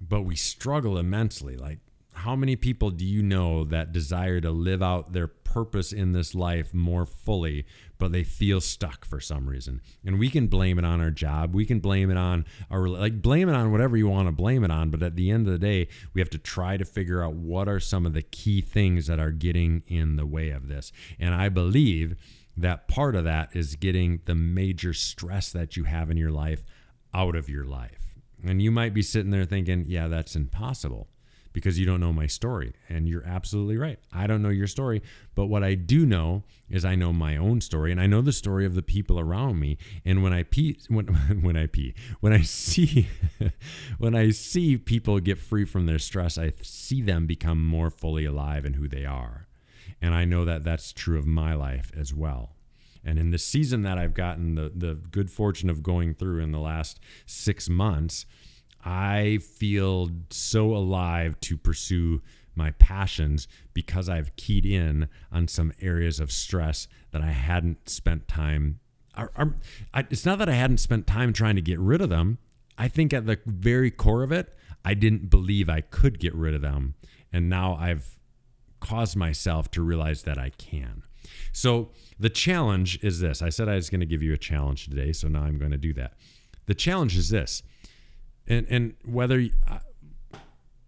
but 0.00 0.22
we 0.22 0.36
struggle 0.36 0.98
immensely 0.98 1.56
like 1.56 1.78
how 2.14 2.36
many 2.36 2.56
people 2.56 2.90
do 2.90 3.04
you 3.04 3.22
know 3.22 3.64
that 3.64 3.92
desire 3.92 4.40
to 4.40 4.50
live 4.50 4.82
out 4.82 5.12
their 5.12 5.26
purpose 5.26 5.92
in 5.92 6.12
this 6.12 6.34
life 6.34 6.72
more 6.72 7.04
fully, 7.04 7.66
but 7.98 8.12
they 8.12 8.24
feel 8.24 8.60
stuck 8.60 9.04
for 9.04 9.20
some 9.20 9.48
reason? 9.48 9.80
And 10.04 10.18
we 10.18 10.30
can 10.30 10.46
blame 10.46 10.78
it 10.78 10.84
on 10.84 11.00
our 11.00 11.10
job. 11.10 11.54
We 11.54 11.66
can 11.66 11.80
blame 11.80 12.10
it 12.10 12.16
on 12.16 12.44
our, 12.70 12.88
like, 12.88 13.20
blame 13.20 13.48
it 13.48 13.54
on 13.54 13.72
whatever 13.72 13.96
you 13.96 14.08
want 14.08 14.28
to 14.28 14.32
blame 14.32 14.64
it 14.64 14.70
on. 14.70 14.90
But 14.90 15.02
at 15.02 15.16
the 15.16 15.30
end 15.30 15.46
of 15.46 15.52
the 15.52 15.58
day, 15.58 15.88
we 16.12 16.20
have 16.20 16.30
to 16.30 16.38
try 16.38 16.76
to 16.76 16.84
figure 16.84 17.22
out 17.22 17.34
what 17.34 17.68
are 17.68 17.80
some 17.80 18.06
of 18.06 18.14
the 18.14 18.22
key 18.22 18.60
things 18.60 19.06
that 19.06 19.18
are 19.18 19.32
getting 19.32 19.82
in 19.86 20.16
the 20.16 20.26
way 20.26 20.50
of 20.50 20.68
this. 20.68 20.92
And 21.18 21.34
I 21.34 21.48
believe 21.48 22.16
that 22.56 22.86
part 22.88 23.16
of 23.16 23.24
that 23.24 23.54
is 23.54 23.74
getting 23.76 24.20
the 24.26 24.34
major 24.34 24.92
stress 24.92 25.50
that 25.52 25.76
you 25.76 25.84
have 25.84 26.10
in 26.10 26.16
your 26.16 26.30
life 26.30 26.64
out 27.12 27.34
of 27.34 27.48
your 27.48 27.64
life. 27.64 28.18
And 28.46 28.62
you 28.62 28.70
might 28.70 28.94
be 28.94 29.02
sitting 29.02 29.30
there 29.30 29.44
thinking, 29.44 29.84
yeah, 29.88 30.06
that's 30.06 30.36
impossible 30.36 31.08
because 31.54 31.78
you 31.78 31.86
don't 31.86 32.00
know 32.00 32.12
my 32.12 32.26
story. 32.26 32.74
And 32.90 33.08
you're 33.08 33.24
absolutely 33.24 33.78
right. 33.78 33.98
I 34.12 34.26
don't 34.26 34.42
know 34.42 34.50
your 34.50 34.66
story. 34.66 35.00
But 35.34 35.46
what 35.46 35.62
I 35.62 35.74
do 35.74 36.04
know 36.04 36.42
is 36.68 36.84
I 36.84 36.96
know 36.96 37.12
my 37.12 37.36
own 37.36 37.60
story 37.62 37.92
and 37.92 38.00
I 38.00 38.06
know 38.06 38.20
the 38.20 38.32
story 38.32 38.66
of 38.66 38.74
the 38.74 38.82
people 38.82 39.18
around 39.18 39.60
me. 39.60 39.78
And 40.04 40.22
when 40.22 40.32
I 40.32 40.42
pee, 40.42 40.78
when, 40.88 41.06
when 41.40 41.56
I 41.56 41.68
pee, 41.68 41.94
when 42.20 42.32
I 42.32 42.42
see, 42.42 43.08
when 43.98 44.16
I 44.16 44.30
see 44.30 44.76
people 44.76 45.20
get 45.20 45.38
free 45.38 45.64
from 45.64 45.86
their 45.86 46.00
stress, 46.00 46.36
I 46.36 46.52
see 46.60 47.00
them 47.00 47.26
become 47.26 47.64
more 47.64 47.88
fully 47.88 48.24
alive 48.24 48.66
in 48.66 48.74
who 48.74 48.88
they 48.88 49.06
are. 49.06 49.46
And 50.02 50.12
I 50.12 50.24
know 50.24 50.44
that 50.44 50.64
that's 50.64 50.92
true 50.92 51.18
of 51.18 51.26
my 51.26 51.54
life 51.54 51.92
as 51.96 52.12
well. 52.12 52.50
And 53.04 53.18
in 53.18 53.30
the 53.30 53.38
season 53.38 53.82
that 53.82 53.96
I've 53.96 54.14
gotten 54.14 54.56
the, 54.56 54.72
the 54.74 54.94
good 54.94 55.30
fortune 55.30 55.70
of 55.70 55.82
going 55.84 56.14
through 56.14 56.42
in 56.42 56.50
the 56.50 56.58
last 56.58 56.98
six 57.26 57.68
months, 57.68 58.26
I 58.84 59.38
feel 59.42 60.10
so 60.30 60.74
alive 60.74 61.40
to 61.40 61.56
pursue 61.56 62.20
my 62.54 62.72
passions 62.72 63.48
because 63.72 64.08
I've 64.08 64.36
keyed 64.36 64.66
in 64.66 65.08
on 65.32 65.48
some 65.48 65.72
areas 65.80 66.20
of 66.20 66.30
stress 66.30 66.86
that 67.10 67.22
I 67.22 67.30
hadn't 67.30 67.88
spent 67.88 68.28
time. 68.28 68.80
I, 69.16 69.46
it's 70.10 70.26
not 70.26 70.38
that 70.38 70.48
I 70.48 70.54
hadn't 70.54 70.78
spent 70.78 71.06
time 71.06 71.32
trying 71.32 71.56
to 71.56 71.62
get 71.62 71.78
rid 71.78 72.00
of 72.00 72.10
them. 72.10 72.38
I 72.76 72.88
think 72.88 73.12
at 73.12 73.26
the 73.26 73.38
very 73.46 73.90
core 73.90 74.22
of 74.22 74.32
it, 74.32 74.54
I 74.84 74.94
didn't 74.94 75.30
believe 75.30 75.68
I 75.68 75.80
could 75.80 76.18
get 76.18 76.34
rid 76.34 76.54
of 76.54 76.62
them. 76.62 76.94
And 77.32 77.48
now 77.48 77.76
I've 77.76 78.18
caused 78.80 79.16
myself 79.16 79.70
to 79.72 79.82
realize 79.82 80.22
that 80.22 80.38
I 80.38 80.50
can. 80.50 81.04
So 81.52 81.90
the 82.18 82.28
challenge 82.28 83.02
is 83.02 83.20
this 83.20 83.40
I 83.40 83.48
said 83.48 83.68
I 83.68 83.76
was 83.76 83.88
going 83.88 84.00
to 84.00 84.06
give 84.06 84.22
you 84.22 84.32
a 84.32 84.38
challenge 84.38 84.88
today. 84.88 85.12
So 85.12 85.28
now 85.28 85.42
I'm 85.42 85.58
going 85.58 85.70
to 85.70 85.78
do 85.78 85.94
that. 85.94 86.14
The 86.66 86.74
challenge 86.74 87.16
is 87.16 87.30
this 87.30 87.62
and 88.46 88.66
and 88.68 88.94
whether 89.04 89.46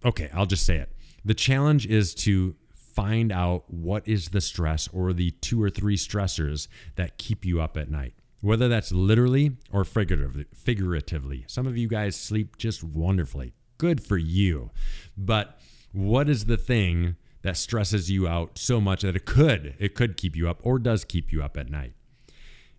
okay 0.04 0.30
i'll 0.34 0.46
just 0.46 0.66
say 0.66 0.76
it. 0.76 0.90
The 1.24 1.34
challenge 1.34 1.86
is 1.86 2.14
to 2.16 2.54
find 2.96 3.32
out 3.32 3.64
what 3.66 4.06
is 4.06 4.28
the 4.28 4.40
stress 4.40 4.88
or 4.92 5.12
the 5.12 5.32
two 5.32 5.60
or 5.60 5.68
three 5.68 5.96
stressors 5.96 6.68
that 6.94 7.18
keep 7.18 7.44
you 7.44 7.60
up 7.60 7.76
at 7.76 7.90
night. 7.90 8.14
Whether 8.40 8.68
that's 8.68 8.92
literally 8.92 9.56
or 9.72 9.84
figuratively 9.84 10.46
figuratively. 10.54 11.44
Some 11.48 11.66
of 11.66 11.76
you 11.76 11.88
guys 11.88 12.14
sleep 12.14 12.56
just 12.56 12.84
wonderfully. 12.84 13.54
Good 13.76 14.02
for 14.02 14.16
you. 14.16 14.70
But 15.16 15.58
what 15.92 16.28
is 16.28 16.44
the 16.44 16.56
thing 16.56 17.16
that 17.42 17.56
stresses 17.56 18.08
you 18.08 18.28
out 18.28 18.56
so 18.56 18.80
much 18.80 19.02
that 19.02 19.16
it 19.16 19.24
could 19.24 19.74
it 19.78 19.94
could 19.96 20.16
keep 20.16 20.36
you 20.36 20.48
up 20.48 20.60
or 20.62 20.78
does 20.78 21.04
keep 21.04 21.32
you 21.32 21.42
up 21.42 21.56
at 21.56 21.68
night 21.68 21.94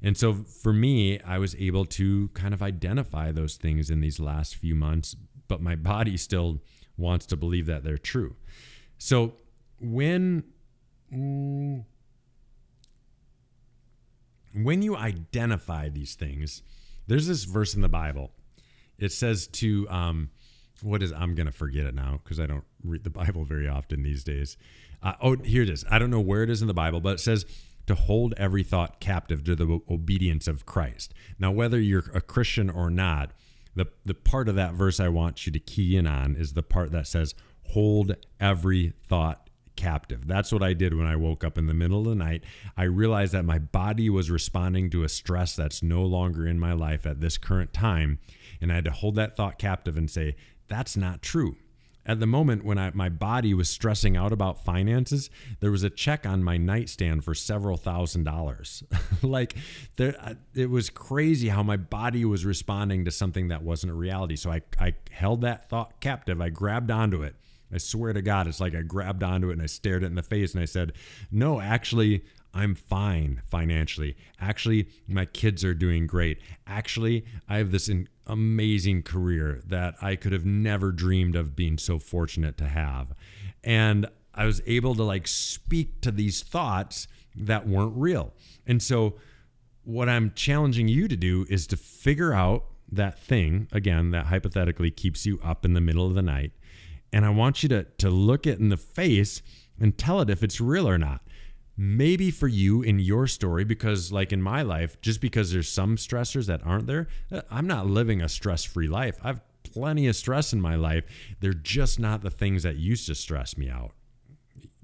and 0.01 0.15
so 0.17 0.33
for 0.33 0.73
me, 0.73 1.19
I 1.21 1.37
was 1.37 1.55
able 1.55 1.85
to 1.85 2.29
kind 2.29 2.53
of 2.53 2.61
identify 2.61 3.31
those 3.31 3.55
things 3.55 3.89
in 3.89 3.99
these 3.99 4.19
last 4.19 4.55
few 4.55 4.75
months, 4.75 5.15
but 5.47 5.61
my 5.61 5.75
body 5.75 6.17
still 6.17 6.61
wants 6.97 7.25
to 7.27 7.35
believe 7.35 7.65
that 7.65 7.83
they're 7.83 7.97
true. 7.97 8.35
So 8.97 9.33
when 9.79 10.43
mm, 11.11 11.83
when 14.53 14.81
you 14.81 14.95
identify 14.95 15.89
these 15.89 16.15
things, 16.15 16.63
there's 17.07 17.27
this 17.27 17.43
verse 17.43 17.73
in 17.73 17.81
the 17.81 17.89
Bible. 17.89 18.31
It 18.97 19.11
says 19.11 19.47
to 19.47 19.87
um, 19.89 20.29
what 20.81 21.01
is 21.01 21.11
I'm 21.11 21.35
gonna 21.35 21.51
forget 21.51 21.85
it 21.85 21.95
now 21.95 22.19
because 22.23 22.39
I 22.39 22.45
don't 22.45 22.65
read 22.83 23.03
the 23.03 23.09
Bible 23.09 23.45
very 23.45 23.67
often 23.67 24.03
these 24.03 24.23
days. 24.23 24.57
Uh, 25.01 25.13
oh, 25.21 25.35
here 25.37 25.61
it 25.61 25.69
is. 25.69 25.85
I 25.89 25.99
don't 25.99 26.09
know 26.09 26.19
where 26.19 26.43
it 26.43 26.49
is 26.49 26.61
in 26.61 26.67
the 26.67 26.73
Bible, 26.73 26.99
but 26.99 27.13
it 27.15 27.19
says 27.19 27.45
to 27.87 27.95
hold 27.95 28.33
every 28.37 28.63
thought 28.63 28.99
captive 28.99 29.43
to 29.45 29.55
the 29.55 29.79
obedience 29.89 30.47
of 30.47 30.65
Christ. 30.65 31.13
Now, 31.39 31.51
whether 31.51 31.79
you're 31.79 32.11
a 32.13 32.21
Christian 32.21 32.69
or 32.69 32.89
not, 32.89 33.31
the, 33.75 33.87
the 34.05 34.13
part 34.13 34.49
of 34.49 34.55
that 34.55 34.73
verse 34.73 34.99
I 34.99 35.07
want 35.09 35.45
you 35.45 35.51
to 35.53 35.59
key 35.59 35.97
in 35.97 36.05
on 36.05 36.35
is 36.35 36.53
the 36.53 36.63
part 36.63 36.91
that 36.91 37.07
says, 37.07 37.33
hold 37.69 38.15
every 38.39 38.93
thought 39.07 39.49
captive. 39.75 40.27
That's 40.27 40.51
what 40.51 40.63
I 40.63 40.73
did 40.73 40.95
when 40.95 41.05
I 41.05 41.15
woke 41.15 41.43
up 41.43 41.57
in 41.57 41.67
the 41.67 41.73
middle 41.73 41.99
of 41.99 42.05
the 42.05 42.15
night. 42.15 42.43
I 42.75 42.83
realized 42.83 43.33
that 43.33 43.45
my 43.45 43.59
body 43.59 44.09
was 44.09 44.31
responding 44.31 44.89
to 44.89 45.03
a 45.03 45.09
stress 45.09 45.55
that's 45.55 45.83
no 45.83 46.03
longer 46.03 46.47
in 46.47 46.59
my 46.59 46.73
life 46.73 47.05
at 47.05 47.21
this 47.21 47.37
current 47.37 47.73
time. 47.73 48.19
And 48.59 48.71
I 48.71 48.75
had 48.75 48.85
to 48.85 48.91
hold 48.91 49.15
that 49.15 49.37
thought 49.37 49.59
captive 49.59 49.95
and 49.95 50.09
say, 50.09 50.35
that's 50.67 50.97
not 50.97 51.21
true 51.21 51.55
at 52.07 52.21
the 52.21 52.25
moment 52.25 52.63
when 52.63 52.77
I, 52.77 52.91
my 52.93 53.09
body 53.09 53.53
was 53.53 53.69
stressing 53.69 54.15
out 54.15 54.31
about 54.31 54.63
finances, 54.63 55.29
there 55.59 55.71
was 55.71 55.83
a 55.83 55.89
check 55.89 56.25
on 56.25 56.43
my 56.43 56.55
nightstand 56.55 57.25
for 57.25 57.35
several 57.35 57.75
thousand 57.75 58.23
dollars. 58.23 58.81
like 59.21 59.55
there, 59.97 60.15
it 60.55 60.69
was 60.69 60.89
crazy 60.89 61.49
how 61.49 61.61
my 61.63 61.77
body 61.77 62.23
was 62.23 62.45
responding 62.45 63.03
to 63.05 63.11
something 63.11 63.49
that 63.49 63.61
wasn't 63.61 63.91
a 63.91 63.95
reality. 63.95 64.37
So 64.37 64.49
I, 64.51 64.61
I 64.79 64.95
held 65.11 65.41
that 65.41 65.69
thought 65.69 65.99
captive. 65.99 66.39
I 66.39 66.49
grabbed 66.49 66.89
onto 66.89 67.23
it. 67.23 67.35
I 67.73 67.77
swear 67.77 68.13
to 68.13 68.21
God, 68.21 68.47
it's 68.47 68.61
like 68.61 68.73
I 68.73 68.81
grabbed 68.81 69.23
onto 69.23 69.49
it 69.49 69.53
and 69.53 69.61
I 69.61 69.65
stared 69.65 70.03
it 70.03 70.07
in 70.07 70.15
the 70.15 70.23
face 70.23 70.53
and 70.53 70.61
I 70.61 70.65
said, 70.65 70.93
No, 71.29 71.59
actually, 71.59 72.23
I'm 72.53 72.75
fine 72.75 73.41
financially. 73.45 74.15
Actually, 74.39 74.87
my 75.07 75.25
kids 75.25 75.65
are 75.65 75.73
doing 75.73 76.07
great. 76.07 76.39
Actually, 76.65 77.25
I 77.49 77.57
have 77.57 77.71
this 77.71 77.89
in- 77.89 78.07
amazing 78.27 79.03
career 79.03 79.61
that 79.65 79.95
I 80.01 80.15
could 80.15 80.33
have 80.33 80.45
never 80.45 80.91
dreamed 80.91 81.35
of 81.35 81.55
being 81.55 81.77
so 81.77 81.97
fortunate 81.97 82.57
to 82.57 82.67
have. 82.67 83.13
And 83.63 84.07
I 84.33 84.45
was 84.45 84.61
able 84.65 84.93
to 84.95 85.03
like 85.03 85.27
speak 85.27 86.01
to 86.01 86.11
these 86.11 86.43
thoughts 86.43 87.07
that 87.35 87.67
weren't 87.67 87.95
real. 87.95 88.33
And 88.65 88.81
so, 88.81 89.15
what 89.83 90.09
I'm 90.09 90.33
challenging 90.35 90.89
you 90.89 91.07
to 91.07 91.15
do 91.15 91.45
is 91.49 91.65
to 91.67 91.77
figure 91.77 92.33
out 92.33 92.65
that 92.91 93.19
thing, 93.19 93.69
again, 93.71 94.11
that 94.11 94.25
hypothetically 94.25 94.91
keeps 94.91 95.25
you 95.25 95.39
up 95.41 95.63
in 95.63 95.73
the 95.73 95.81
middle 95.81 96.05
of 96.05 96.13
the 96.13 96.21
night. 96.21 96.51
And 97.13 97.25
I 97.25 97.29
want 97.29 97.63
you 97.63 97.69
to, 97.69 97.83
to 97.83 98.09
look 98.09 98.45
it 98.45 98.59
in 98.59 98.67
the 98.67 98.77
face 98.77 99.41
and 99.79 99.97
tell 99.97 100.19
it 100.19 100.29
if 100.29 100.43
it's 100.43 100.59
real 100.59 100.89
or 100.89 100.97
not 100.97 101.21
maybe 101.77 102.31
for 102.31 102.47
you 102.47 102.81
in 102.81 102.99
your 102.99 103.27
story 103.27 103.63
because 103.63 104.11
like 104.11 104.33
in 104.33 104.41
my 104.41 104.63
life 104.63 104.99
just 104.99 105.21
because 105.21 105.51
there's 105.51 105.69
some 105.69 105.95
stressors 105.95 106.47
that 106.47 106.65
aren't 106.65 106.87
there 106.87 107.07
uh, 107.31 107.41
i'm 107.51 107.67
not 107.67 107.85
living 107.85 108.21
a 108.21 108.27
stress-free 108.27 108.87
life. 108.87 109.17
I've 109.23 109.41
plenty 109.73 110.07
of 110.07 110.15
stress 110.15 110.53
in 110.53 110.61
my 110.61 110.75
life. 110.75 111.03
They're 111.41 111.53
just 111.53 111.99
not 111.99 112.21
the 112.21 112.29
things 112.29 112.63
that 112.63 112.77
used 112.77 113.05
to 113.07 113.15
stress 113.15 113.57
me 113.57 113.69
out. 113.69 113.91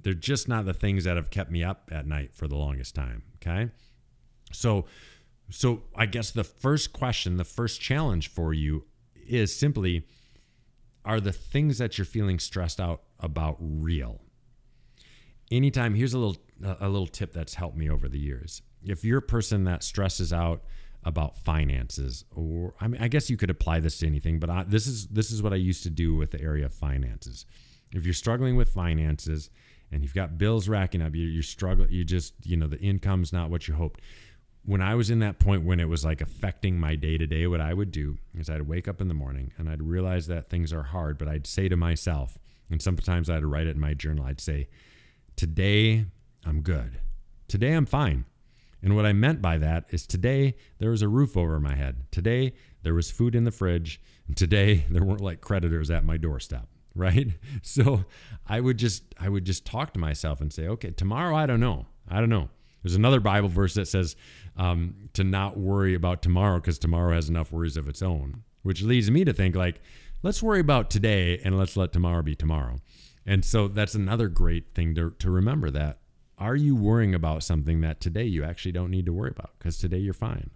They're 0.02 0.14
just 0.14 0.50
not 0.50 0.66
the 0.66 0.74
things 0.74 1.06
that 1.06 1.16
have 1.16 1.30
kept 1.30 1.50
me 1.50 1.64
up 1.64 1.90
at 1.90 2.06
night 2.06 2.34
for 2.34 2.48
the 2.48 2.58
longest 2.58 2.94
time 2.94 3.24
okay? 3.38 3.72
So 4.52 4.86
so 5.50 5.84
i 5.96 6.06
guess 6.06 6.32
the 6.32 6.44
first 6.44 6.94
question 6.94 7.38
the 7.38 7.44
first 7.44 7.82
challenge 7.82 8.30
for 8.30 8.54
you 8.54 8.86
is 9.28 9.56
simply 9.56 10.08
are 11.06 11.20
the 11.20 11.34
things 11.34 11.78
that 11.78 11.98
you're 11.98 12.06
feeling 12.06 12.40
stressed 12.40 12.80
out 12.80 13.04
about 13.20 13.58
real 13.60 14.22
anytime 15.54 15.94
here's 15.94 16.14
a 16.14 16.18
little 16.18 16.38
a 16.80 16.88
little 16.88 17.08
tip 17.08 17.34
that's 17.34 17.54
helped 17.54 17.78
me 17.78 17.90
over 17.90 18.08
the 18.08 18.20
years. 18.20 18.62
If 18.86 19.04
you're 19.04 19.20
a 19.20 19.24
person 19.24 19.66
that 19.66 19.84
stresses 19.84 20.34
out 20.34 20.64
about 21.04 21.38
finances, 21.38 22.26
or 22.34 22.74
I 22.80 22.88
mean, 22.88 23.02
I 23.02 23.08
guess 23.08 23.30
you 23.30 23.38
could 23.38 23.50
apply 23.50 23.80
this 23.80 23.98
to 24.00 24.08
anything, 24.08 24.40
but 24.40 24.50
I, 24.50 24.64
this 24.64 24.88
is 24.88 25.08
this 25.08 25.32
is 25.32 25.44
what 25.44 25.54
I 25.54 25.58
used 25.58 25.84
to 25.84 25.90
do 25.90 26.16
with 26.16 26.32
the 26.32 26.42
area 26.42 26.66
of 26.66 26.74
finances. 26.74 27.46
If 27.92 28.06
you're 28.06 28.14
struggling 28.14 28.56
with 28.56 28.70
finances 28.70 29.50
and 29.92 30.02
you've 30.02 30.16
got 30.16 30.38
bills 30.38 30.68
racking 30.68 31.02
up, 31.02 31.14
you, 31.14 31.28
you're 31.28 31.44
struggling, 31.44 31.92
you 31.92 32.04
just 32.04 32.34
you 32.44 32.58
know 32.58 32.68
the 32.68 32.80
income's 32.80 33.34
not 33.34 33.50
what 33.50 33.68
you 33.68 33.74
hoped. 33.74 34.02
When 34.66 34.82
I 34.82 34.96
was 34.96 35.10
in 35.10 35.20
that 35.20 35.40
point 35.40 35.66
when 35.66 35.82
it 35.82 35.90
was 35.90 36.06
like 36.06 36.22
affecting 36.22 36.80
my 36.80 36.96
day 36.96 37.18
to 37.18 37.28
day, 37.28 37.48
what 37.48 37.60
I 37.60 37.74
would 37.74 37.92
do 37.92 38.18
is 38.34 38.50
I'd 38.50 38.62
wake 38.62 38.88
up 38.88 39.02
in 39.02 39.10
the 39.10 39.14
morning 39.14 39.52
and 39.58 39.70
I'd 39.70 39.84
realize 39.84 40.28
that 40.28 40.50
things 40.50 40.72
are 40.72 40.84
hard, 40.84 41.18
but 41.18 41.28
I'd 41.28 41.46
say 41.46 41.68
to 41.68 41.76
myself, 41.76 42.38
and 42.70 42.82
sometimes 42.82 43.30
I'd 43.30 43.44
write 43.44 43.68
it 43.68 43.76
in 43.76 43.82
my 43.82 43.94
journal, 43.94 44.24
I'd 44.24 44.40
say, 44.40 44.70
Today 45.36 46.06
I'm 46.46 46.62
good. 46.62 47.00
Today 47.48 47.74
I'm 47.74 47.86
fine. 47.86 48.26
And 48.82 48.96
what 48.96 49.06
I 49.06 49.14
meant 49.14 49.42
by 49.42 49.58
that 49.60 49.86
is 49.90 50.06
today 50.06 50.56
there 50.80 50.92
was 50.92 51.02
a 51.02 51.08
roof 51.08 51.38
over 51.38 51.60
my 51.60 51.76
head. 51.76 52.04
Today 52.12 52.54
there 52.84 52.94
was 52.94 53.10
food 53.10 53.34
in 53.34 53.46
the 53.46 53.52
fridge. 53.52 54.02
And 54.28 54.36
today 54.36 54.86
there 54.90 55.04
weren't 55.04 55.22
like 55.22 55.42
creditors 55.42 55.90
at 55.90 56.06
my 56.06 56.18
doorstep, 56.18 56.68
right? 56.96 57.28
So 57.62 58.06
I 58.48 58.60
would 58.60 58.78
just 58.78 59.04
I 59.20 59.30
would 59.30 59.46
just 59.46 59.66
talk 59.66 59.94
to 59.94 60.00
myself 60.00 60.42
and 60.42 60.52
say, 60.52 60.68
okay, 60.68 60.92
tomorrow 60.92 61.36
I 61.36 61.46
don't 61.46 61.60
know. 61.60 61.88
I 62.10 62.20
don't 62.20 62.30
know. 62.30 62.50
There's 62.84 62.96
another 62.96 63.22
Bible 63.22 63.48
verse 63.48 63.76
that 63.76 63.88
says 63.88 64.18
um, 64.58 65.10
to 65.14 65.24
not 65.24 65.58
worry 65.58 65.94
about 65.94 66.22
tomorrow 66.22 66.60
because 66.60 66.78
tomorrow 66.78 67.16
has 67.16 67.30
enough 67.30 67.52
worries 67.52 67.78
of 67.78 67.88
its 67.88 68.02
own, 68.02 68.44
which 68.62 68.82
leads 68.82 69.10
me 69.10 69.24
to 69.24 69.32
think 69.32 69.56
like, 69.56 69.82
let's 70.22 70.44
worry 70.44 70.60
about 70.60 70.90
today 70.90 71.40
and 71.46 71.58
let's 71.58 71.78
let 71.78 71.94
tomorrow 71.94 72.22
be 72.22 72.36
tomorrow. 72.36 72.80
And 73.26 73.46
so 73.46 73.68
that's 73.68 73.96
another 73.96 74.28
great 74.28 74.74
thing 74.74 74.96
to, 74.96 75.12
to 75.20 75.32
remember 75.32 75.70
that 75.72 76.00
are 76.38 76.56
you 76.56 76.76
worrying 76.76 77.14
about 77.14 77.44
something 77.44 77.82
that 77.82 78.02
today 78.02 78.26
you 78.26 78.44
actually 78.44 78.72
don't 78.72 78.92
need 78.92 79.06
to 79.06 79.14
worry 79.14 79.32
about 79.32 79.52
because 79.58 79.78
today 79.78 80.00
you're 80.00 80.14
fine? 80.14 80.50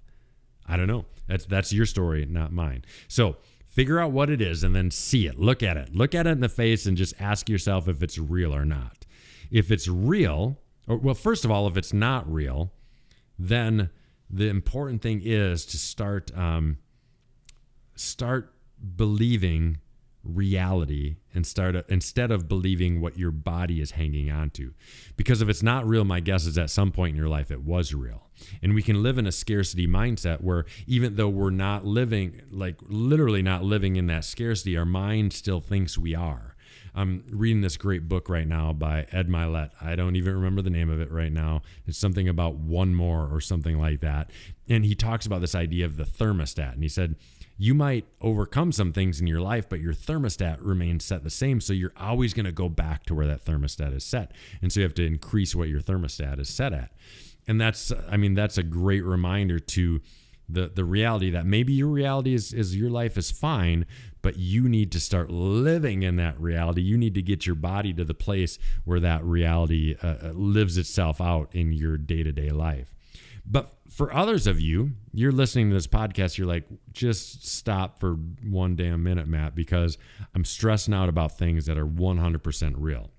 I 0.65 0.75
don't 0.75 0.87
know. 0.87 1.05
That's 1.27 1.45
that's 1.45 1.71
your 1.71 1.85
story, 1.85 2.25
not 2.25 2.51
mine. 2.51 2.83
So 3.07 3.37
figure 3.65 3.99
out 3.99 4.11
what 4.11 4.29
it 4.29 4.41
is 4.41 4.63
and 4.63 4.75
then 4.75 4.91
see 4.91 5.27
it. 5.27 5.39
Look 5.39 5.63
at 5.63 5.77
it. 5.77 5.95
Look 5.95 6.13
at 6.15 6.27
it 6.27 6.31
in 6.31 6.39
the 6.41 6.49
face 6.49 6.85
and 6.85 6.97
just 6.97 7.13
ask 7.19 7.47
yourself 7.47 7.87
if 7.87 8.03
it's 8.03 8.17
real 8.17 8.53
or 8.53 8.65
not. 8.65 9.05
If 9.49 9.71
it's 9.71 9.87
real, 9.87 10.57
or 10.87 10.97
well, 10.97 11.15
first 11.15 11.45
of 11.45 11.51
all, 11.51 11.67
if 11.67 11.77
it's 11.77 11.93
not 11.93 12.31
real, 12.31 12.73
then 13.39 13.89
the 14.29 14.49
important 14.49 15.01
thing 15.01 15.21
is 15.23 15.65
to 15.67 15.77
start 15.77 16.35
um, 16.37 16.79
start 17.95 18.53
believing 18.95 19.77
reality 20.27 21.17
and 21.33 21.45
start 21.45 21.75
instead 21.89 22.31
of 22.31 22.47
believing 22.47 23.01
what 23.01 23.17
your 23.17 23.31
body 23.31 23.81
is 23.81 23.91
hanging 23.91 24.29
on 24.29 24.49
to. 24.51 24.73
Because 25.15 25.41
if 25.41 25.49
it's 25.49 25.63
not 25.63 25.87
real, 25.87 26.03
my 26.03 26.19
guess 26.19 26.45
is 26.45 26.57
at 26.57 26.69
some 26.69 26.91
point 26.91 27.11
in 27.11 27.17
your 27.17 27.29
life 27.29 27.51
it 27.51 27.61
was 27.61 27.93
real. 27.93 28.27
And 28.61 28.73
we 28.75 28.83
can 28.83 29.01
live 29.01 29.17
in 29.17 29.27
a 29.27 29.31
scarcity 29.31 29.87
mindset 29.87 30.41
where 30.41 30.65
even 30.85 31.15
though 31.15 31.29
we're 31.29 31.49
not 31.49 31.85
living, 31.85 32.41
like 32.51 32.77
literally 32.81 33.41
not 33.41 33.63
living 33.63 33.95
in 33.95 34.07
that 34.07 34.25
scarcity, 34.25 34.77
our 34.77 34.85
mind 34.85 35.33
still 35.33 35.61
thinks 35.61 35.97
we 35.97 36.13
are. 36.15 36.55
I'm 36.97 37.23
reading 37.29 37.61
this 37.61 37.77
great 37.77 38.09
book 38.09 38.27
right 38.27 38.47
now 38.47 38.73
by 38.73 39.05
Ed 39.11 39.27
Mylett. 39.27 39.69
I 39.79 39.95
don't 39.95 40.15
even 40.15 40.33
remember 40.33 40.63
the 40.63 40.71
name 40.71 40.89
of 40.89 40.99
it 40.99 41.11
right 41.11 41.31
now. 41.31 41.61
It's 41.85 41.97
something 41.97 42.27
about 42.27 42.55
one 42.55 42.95
more 42.95 43.29
or 43.31 43.39
something 43.39 43.79
like 43.79 44.01
that. 44.01 44.31
And 44.67 44.83
he 44.83 44.95
talks 44.95 45.27
about 45.27 45.41
this 45.41 45.53
idea 45.53 45.85
of 45.85 45.97
the 45.97 46.05
thermostat. 46.05 46.73
And 46.73 46.81
he 46.81 46.89
said, 46.89 47.15
you 47.57 47.73
might 47.73 48.05
overcome 48.21 48.71
some 48.71 48.93
things 48.93 49.19
in 49.19 49.27
your 49.27 49.41
life, 49.41 49.67
but 49.67 49.79
your 49.79 49.93
thermostat 49.93 50.59
remains 50.61 51.03
set 51.03 51.23
the 51.23 51.29
same. 51.29 51.59
So 51.59 51.73
you're 51.73 51.93
always 51.97 52.33
going 52.33 52.45
to 52.45 52.51
go 52.51 52.69
back 52.69 53.05
to 53.07 53.15
where 53.15 53.27
that 53.27 53.43
thermostat 53.43 53.95
is 53.95 54.03
set. 54.03 54.31
And 54.61 54.71
so 54.71 54.79
you 54.79 54.83
have 54.83 54.93
to 54.95 55.05
increase 55.05 55.55
what 55.55 55.69
your 55.69 55.81
thermostat 55.81 56.39
is 56.39 56.49
set 56.49 56.71
at. 56.71 56.91
And 57.47 57.59
that's, 57.59 57.91
I 58.09 58.17
mean, 58.17 58.35
that's 58.35 58.57
a 58.57 58.63
great 58.63 59.03
reminder 59.03 59.59
to 59.59 60.01
the, 60.49 60.69
the 60.73 60.85
reality 60.85 61.31
that 61.31 61.45
maybe 61.45 61.73
your 61.73 61.89
reality 61.89 62.33
is, 62.33 62.53
is 62.53 62.75
your 62.75 62.89
life 62.89 63.17
is 63.17 63.31
fine, 63.31 63.85
but 64.21 64.37
you 64.37 64.69
need 64.69 64.91
to 64.91 64.99
start 64.99 65.29
living 65.29 66.03
in 66.03 66.17
that 66.17 66.39
reality. 66.39 66.81
You 66.81 66.97
need 66.97 67.15
to 67.15 67.21
get 67.21 67.45
your 67.45 67.55
body 67.55 67.93
to 67.93 68.05
the 68.05 68.13
place 68.13 68.59
where 68.85 68.99
that 68.99 69.23
reality 69.23 69.95
uh, 70.01 70.15
uh 70.23 70.31
lives 70.33 70.77
itself 70.77 71.19
out 71.19 71.49
in 71.53 71.73
your 71.73 71.97
day 71.97 72.23
to 72.23 72.31
day 72.31 72.49
life. 72.49 72.96
But 73.49 73.73
for 73.89 74.13
others 74.13 74.45
of 74.45 74.59
you, 74.59 74.91
you're 75.13 75.31
listening 75.31 75.69
to 75.69 75.73
this 75.73 75.87
podcast, 75.87 76.37
you're 76.37 76.47
like, 76.47 76.65
just 76.91 77.47
stop 77.47 77.99
for 77.99 78.15
one 78.43 78.75
damn 78.75 79.03
minute, 79.03 79.27
Matt, 79.27 79.55
because 79.55 79.97
I'm 80.35 80.43
stressing 80.43 80.93
out 80.93 81.07
about 81.07 81.37
things 81.37 81.65
that 81.67 81.77
are 81.77 81.87
100% 81.87 82.75
real. 82.77 83.09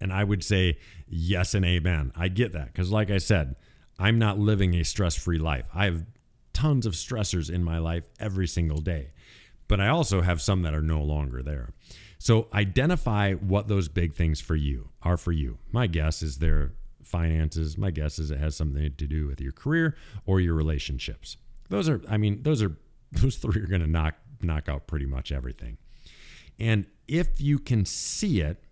And 0.00 0.12
I 0.12 0.24
would 0.24 0.42
say, 0.42 0.78
yes 1.06 1.54
and 1.54 1.64
amen. 1.64 2.12
I 2.16 2.28
get 2.28 2.52
that. 2.52 2.72
Because, 2.72 2.90
like 2.90 3.10
I 3.10 3.18
said, 3.18 3.56
I'm 3.98 4.18
not 4.18 4.38
living 4.38 4.74
a 4.74 4.82
stress 4.82 5.14
free 5.14 5.38
life. 5.38 5.68
I 5.74 5.84
have 5.84 6.04
tons 6.52 6.86
of 6.86 6.94
stressors 6.94 7.50
in 7.50 7.62
my 7.62 7.78
life 7.78 8.08
every 8.18 8.46
single 8.46 8.80
day, 8.80 9.12
but 9.68 9.80
I 9.80 9.88
also 9.88 10.22
have 10.22 10.40
some 10.40 10.62
that 10.62 10.74
are 10.74 10.82
no 10.82 11.02
longer 11.02 11.42
there. 11.42 11.70
So, 12.18 12.48
identify 12.52 13.34
what 13.34 13.68
those 13.68 13.88
big 13.88 14.14
things 14.14 14.40
for 14.40 14.56
you 14.56 14.88
are 15.02 15.16
for 15.16 15.32
you. 15.32 15.58
My 15.70 15.86
guess 15.86 16.22
is 16.22 16.38
they're 16.38 16.72
finances. 17.14 17.78
My 17.78 17.92
guess 17.92 18.18
is 18.18 18.32
it 18.32 18.40
has 18.40 18.56
something 18.56 18.82
to 18.82 19.06
do 19.06 19.28
with 19.28 19.40
your 19.40 19.52
career 19.52 19.96
or 20.26 20.40
your 20.40 20.54
relationships. 20.54 21.36
Those 21.68 21.88
are, 21.88 22.02
I 22.10 22.16
mean, 22.16 22.42
those 22.42 22.60
are 22.60 22.76
those 23.12 23.36
three 23.36 23.62
are 23.62 23.66
going 23.66 23.82
to 23.82 23.90
knock 23.90 24.16
knock 24.42 24.68
out 24.68 24.88
pretty 24.88 25.06
much 25.06 25.30
everything. 25.30 25.78
And 26.58 26.86
if 27.06 27.40
you 27.40 27.60
can 27.60 27.84
see 27.84 28.40
it 28.40 28.64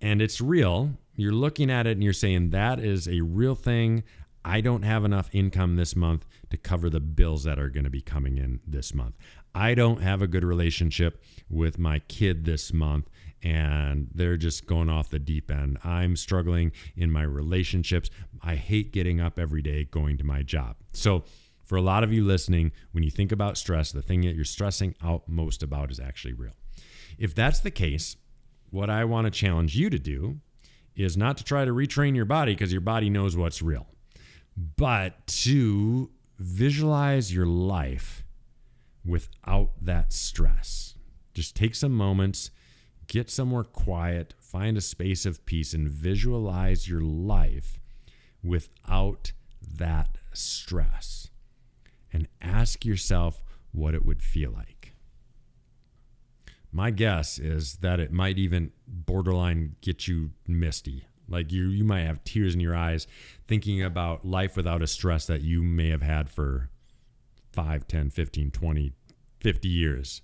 and 0.00 0.22
it's 0.22 0.40
real, 0.40 0.92
you're 1.16 1.32
looking 1.32 1.70
at 1.70 1.86
it 1.86 1.92
and 1.92 2.02
you're 2.02 2.14
saying 2.14 2.50
that 2.50 2.80
is 2.80 3.06
a 3.06 3.20
real 3.20 3.54
thing. 3.54 4.04
I 4.42 4.62
don't 4.62 4.82
have 4.82 5.04
enough 5.04 5.28
income 5.32 5.76
this 5.76 5.94
month 5.94 6.26
to 6.48 6.56
cover 6.56 6.88
the 6.88 6.98
bills 6.98 7.44
that 7.44 7.58
are 7.58 7.68
going 7.68 7.84
to 7.84 7.90
be 7.90 8.00
coming 8.00 8.38
in 8.38 8.60
this 8.66 8.94
month. 8.94 9.16
I 9.54 9.74
don't 9.74 10.00
have 10.00 10.22
a 10.22 10.26
good 10.26 10.44
relationship 10.44 11.22
with 11.50 11.78
my 11.78 11.98
kid 11.98 12.46
this 12.46 12.72
month 12.72 13.10
and 13.42 14.08
they're 14.14 14.36
just 14.36 14.66
going 14.66 14.88
off 14.88 15.08
the 15.08 15.18
deep 15.18 15.50
end. 15.50 15.78
I'm 15.84 16.16
struggling 16.16 16.72
in 16.96 17.10
my 17.10 17.22
relationships. 17.22 18.10
I 18.42 18.56
hate 18.56 18.92
getting 18.92 19.20
up 19.20 19.38
every 19.38 19.62
day 19.62 19.84
going 19.84 20.18
to 20.18 20.24
my 20.24 20.42
job. 20.42 20.76
So, 20.92 21.24
for 21.64 21.76
a 21.76 21.82
lot 21.82 22.02
of 22.02 22.12
you 22.12 22.24
listening, 22.24 22.72
when 22.90 23.04
you 23.04 23.12
think 23.12 23.30
about 23.30 23.56
stress, 23.56 23.92
the 23.92 24.02
thing 24.02 24.22
that 24.22 24.34
you're 24.34 24.44
stressing 24.44 24.96
out 25.04 25.28
most 25.28 25.62
about 25.62 25.92
is 25.92 26.00
actually 26.00 26.34
real. 26.34 26.54
If 27.16 27.32
that's 27.32 27.60
the 27.60 27.70
case, 27.70 28.16
what 28.70 28.90
I 28.90 29.04
want 29.04 29.26
to 29.26 29.30
challenge 29.30 29.76
you 29.76 29.88
to 29.88 29.98
do 29.98 30.40
is 30.96 31.16
not 31.16 31.36
to 31.36 31.44
try 31.44 31.64
to 31.64 31.72
retrain 31.72 32.16
your 32.16 32.24
body 32.24 32.54
because 32.54 32.72
your 32.72 32.80
body 32.80 33.08
knows 33.08 33.36
what's 33.36 33.62
real, 33.62 33.86
but 34.76 35.24
to 35.28 36.10
visualize 36.40 37.32
your 37.32 37.46
life 37.46 38.24
without 39.04 39.70
that 39.80 40.12
stress. 40.12 40.96
Just 41.34 41.54
take 41.54 41.76
some 41.76 41.92
moments 41.92 42.50
get 43.10 43.28
somewhere 43.28 43.64
quiet, 43.64 44.34
find 44.38 44.78
a 44.78 44.80
space 44.80 45.26
of 45.26 45.44
peace, 45.44 45.74
and 45.74 45.88
visualize 45.88 46.88
your 46.88 47.00
life 47.00 47.80
without 48.42 49.32
that 49.76 50.16
stress. 50.32 51.28
And 52.12 52.28
ask 52.40 52.84
yourself 52.84 53.42
what 53.72 53.94
it 53.94 54.06
would 54.06 54.22
feel 54.22 54.52
like. 54.52 54.94
My 56.72 56.90
guess 56.92 57.38
is 57.38 57.78
that 57.78 57.98
it 57.98 58.12
might 58.12 58.38
even 58.38 58.70
borderline 58.86 59.74
get 59.80 60.06
you 60.06 60.30
misty. 60.46 61.04
Like 61.28 61.50
you 61.50 61.68
you 61.68 61.84
might 61.84 62.02
have 62.02 62.22
tears 62.22 62.54
in 62.54 62.60
your 62.60 62.76
eyes 62.76 63.08
thinking 63.48 63.82
about 63.82 64.24
life 64.24 64.56
without 64.56 64.82
a 64.82 64.86
stress 64.86 65.26
that 65.26 65.42
you 65.42 65.62
may 65.62 65.88
have 65.88 66.02
had 66.02 66.30
for 66.30 66.70
5, 67.52 67.88
10, 67.88 68.10
15, 68.10 68.50
20, 68.52 68.92
50 69.40 69.68
years. 69.68 70.22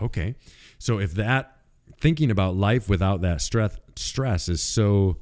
Okay. 0.00 0.34
So 0.78 0.98
if 0.98 1.14
that 1.14 1.53
thinking 2.00 2.30
about 2.30 2.56
life 2.56 2.88
without 2.88 3.20
that 3.22 3.40
stress 3.40 3.78
stress 3.96 4.48
is 4.48 4.62
so 4.62 5.16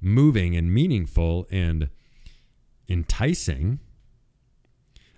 moving 0.00 0.56
and 0.56 0.72
meaningful 0.72 1.46
and 1.50 1.88
enticing. 2.88 3.80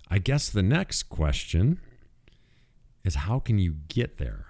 I 0.09 0.19
guess 0.19 0.49
the 0.49 0.63
next 0.63 1.03
question 1.03 1.79
is 3.03 3.15
how 3.15 3.39
can 3.39 3.59
you 3.59 3.75
get 3.87 4.17
there? 4.17 4.47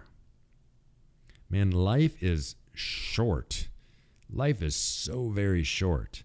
Man, 1.49 1.71
life 1.71 2.21
is 2.21 2.55
short. 2.73 3.67
Life 4.29 4.61
is 4.61 4.75
so 4.75 5.29
very 5.29 5.63
short. 5.63 6.23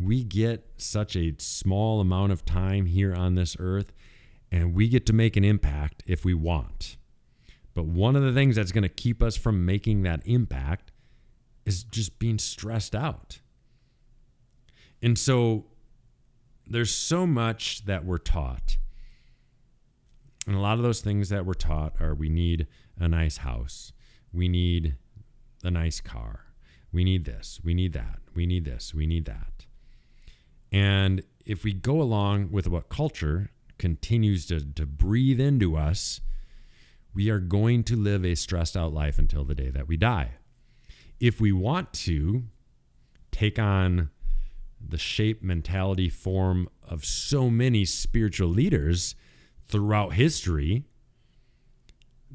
We 0.00 0.24
get 0.24 0.66
such 0.76 1.14
a 1.14 1.34
small 1.38 2.00
amount 2.00 2.32
of 2.32 2.44
time 2.44 2.86
here 2.86 3.14
on 3.14 3.34
this 3.34 3.56
earth, 3.58 3.92
and 4.50 4.74
we 4.74 4.88
get 4.88 5.06
to 5.06 5.12
make 5.12 5.36
an 5.36 5.44
impact 5.44 6.02
if 6.06 6.24
we 6.24 6.34
want. 6.34 6.96
But 7.74 7.86
one 7.86 8.16
of 8.16 8.22
the 8.22 8.32
things 8.32 8.56
that's 8.56 8.72
going 8.72 8.82
to 8.82 8.88
keep 8.88 9.22
us 9.22 9.36
from 9.36 9.66
making 9.66 10.02
that 10.02 10.22
impact 10.24 10.92
is 11.66 11.82
just 11.82 12.18
being 12.18 12.38
stressed 12.38 12.94
out. 12.94 13.40
And 15.02 15.18
so 15.18 15.66
there's 16.66 16.94
so 16.94 17.26
much 17.26 17.84
that 17.86 18.04
we're 18.04 18.18
taught. 18.18 18.76
And 20.46 20.56
a 20.56 20.60
lot 20.60 20.78
of 20.78 20.82
those 20.82 21.00
things 21.00 21.30
that 21.30 21.44
we're 21.44 21.54
taught 21.54 22.00
are 22.00 22.14
we 22.14 22.28
need 22.28 22.66
a 22.98 23.08
nice 23.08 23.38
house, 23.38 23.92
we 24.32 24.48
need 24.48 24.96
a 25.62 25.70
nice 25.70 26.00
car, 26.00 26.44
We 26.94 27.02
need 27.02 27.24
this. 27.24 27.60
We 27.64 27.74
need 27.74 27.92
that. 27.94 28.20
We 28.36 28.46
need 28.46 28.64
this. 28.64 28.94
We 28.94 29.06
need 29.06 29.24
that. 29.24 29.66
And 30.70 31.24
if 31.44 31.64
we 31.64 31.72
go 31.72 32.00
along 32.00 32.52
with 32.52 32.68
what 32.68 32.88
culture 32.88 33.50
continues 33.78 34.46
to, 34.46 34.60
to 34.60 34.86
breathe 34.86 35.40
into 35.40 35.76
us, 35.76 36.20
we 37.14 37.30
are 37.30 37.38
going 37.38 37.84
to 37.84 37.96
live 37.96 38.24
a 38.24 38.34
stressed 38.34 38.76
out 38.76 38.92
life 38.92 39.18
until 39.18 39.44
the 39.44 39.54
day 39.54 39.70
that 39.70 39.88
we 39.88 39.96
die. 39.96 40.32
If 41.20 41.40
we 41.40 41.52
want 41.52 41.92
to 41.92 42.44
take 43.30 43.58
on 43.58 44.10
the 44.86 44.98
shape, 44.98 45.42
mentality, 45.42 46.08
form 46.08 46.68
of 46.82 47.04
so 47.04 47.48
many 47.48 47.84
spiritual 47.84 48.48
leaders 48.48 49.14
throughout 49.68 50.14
history, 50.14 50.84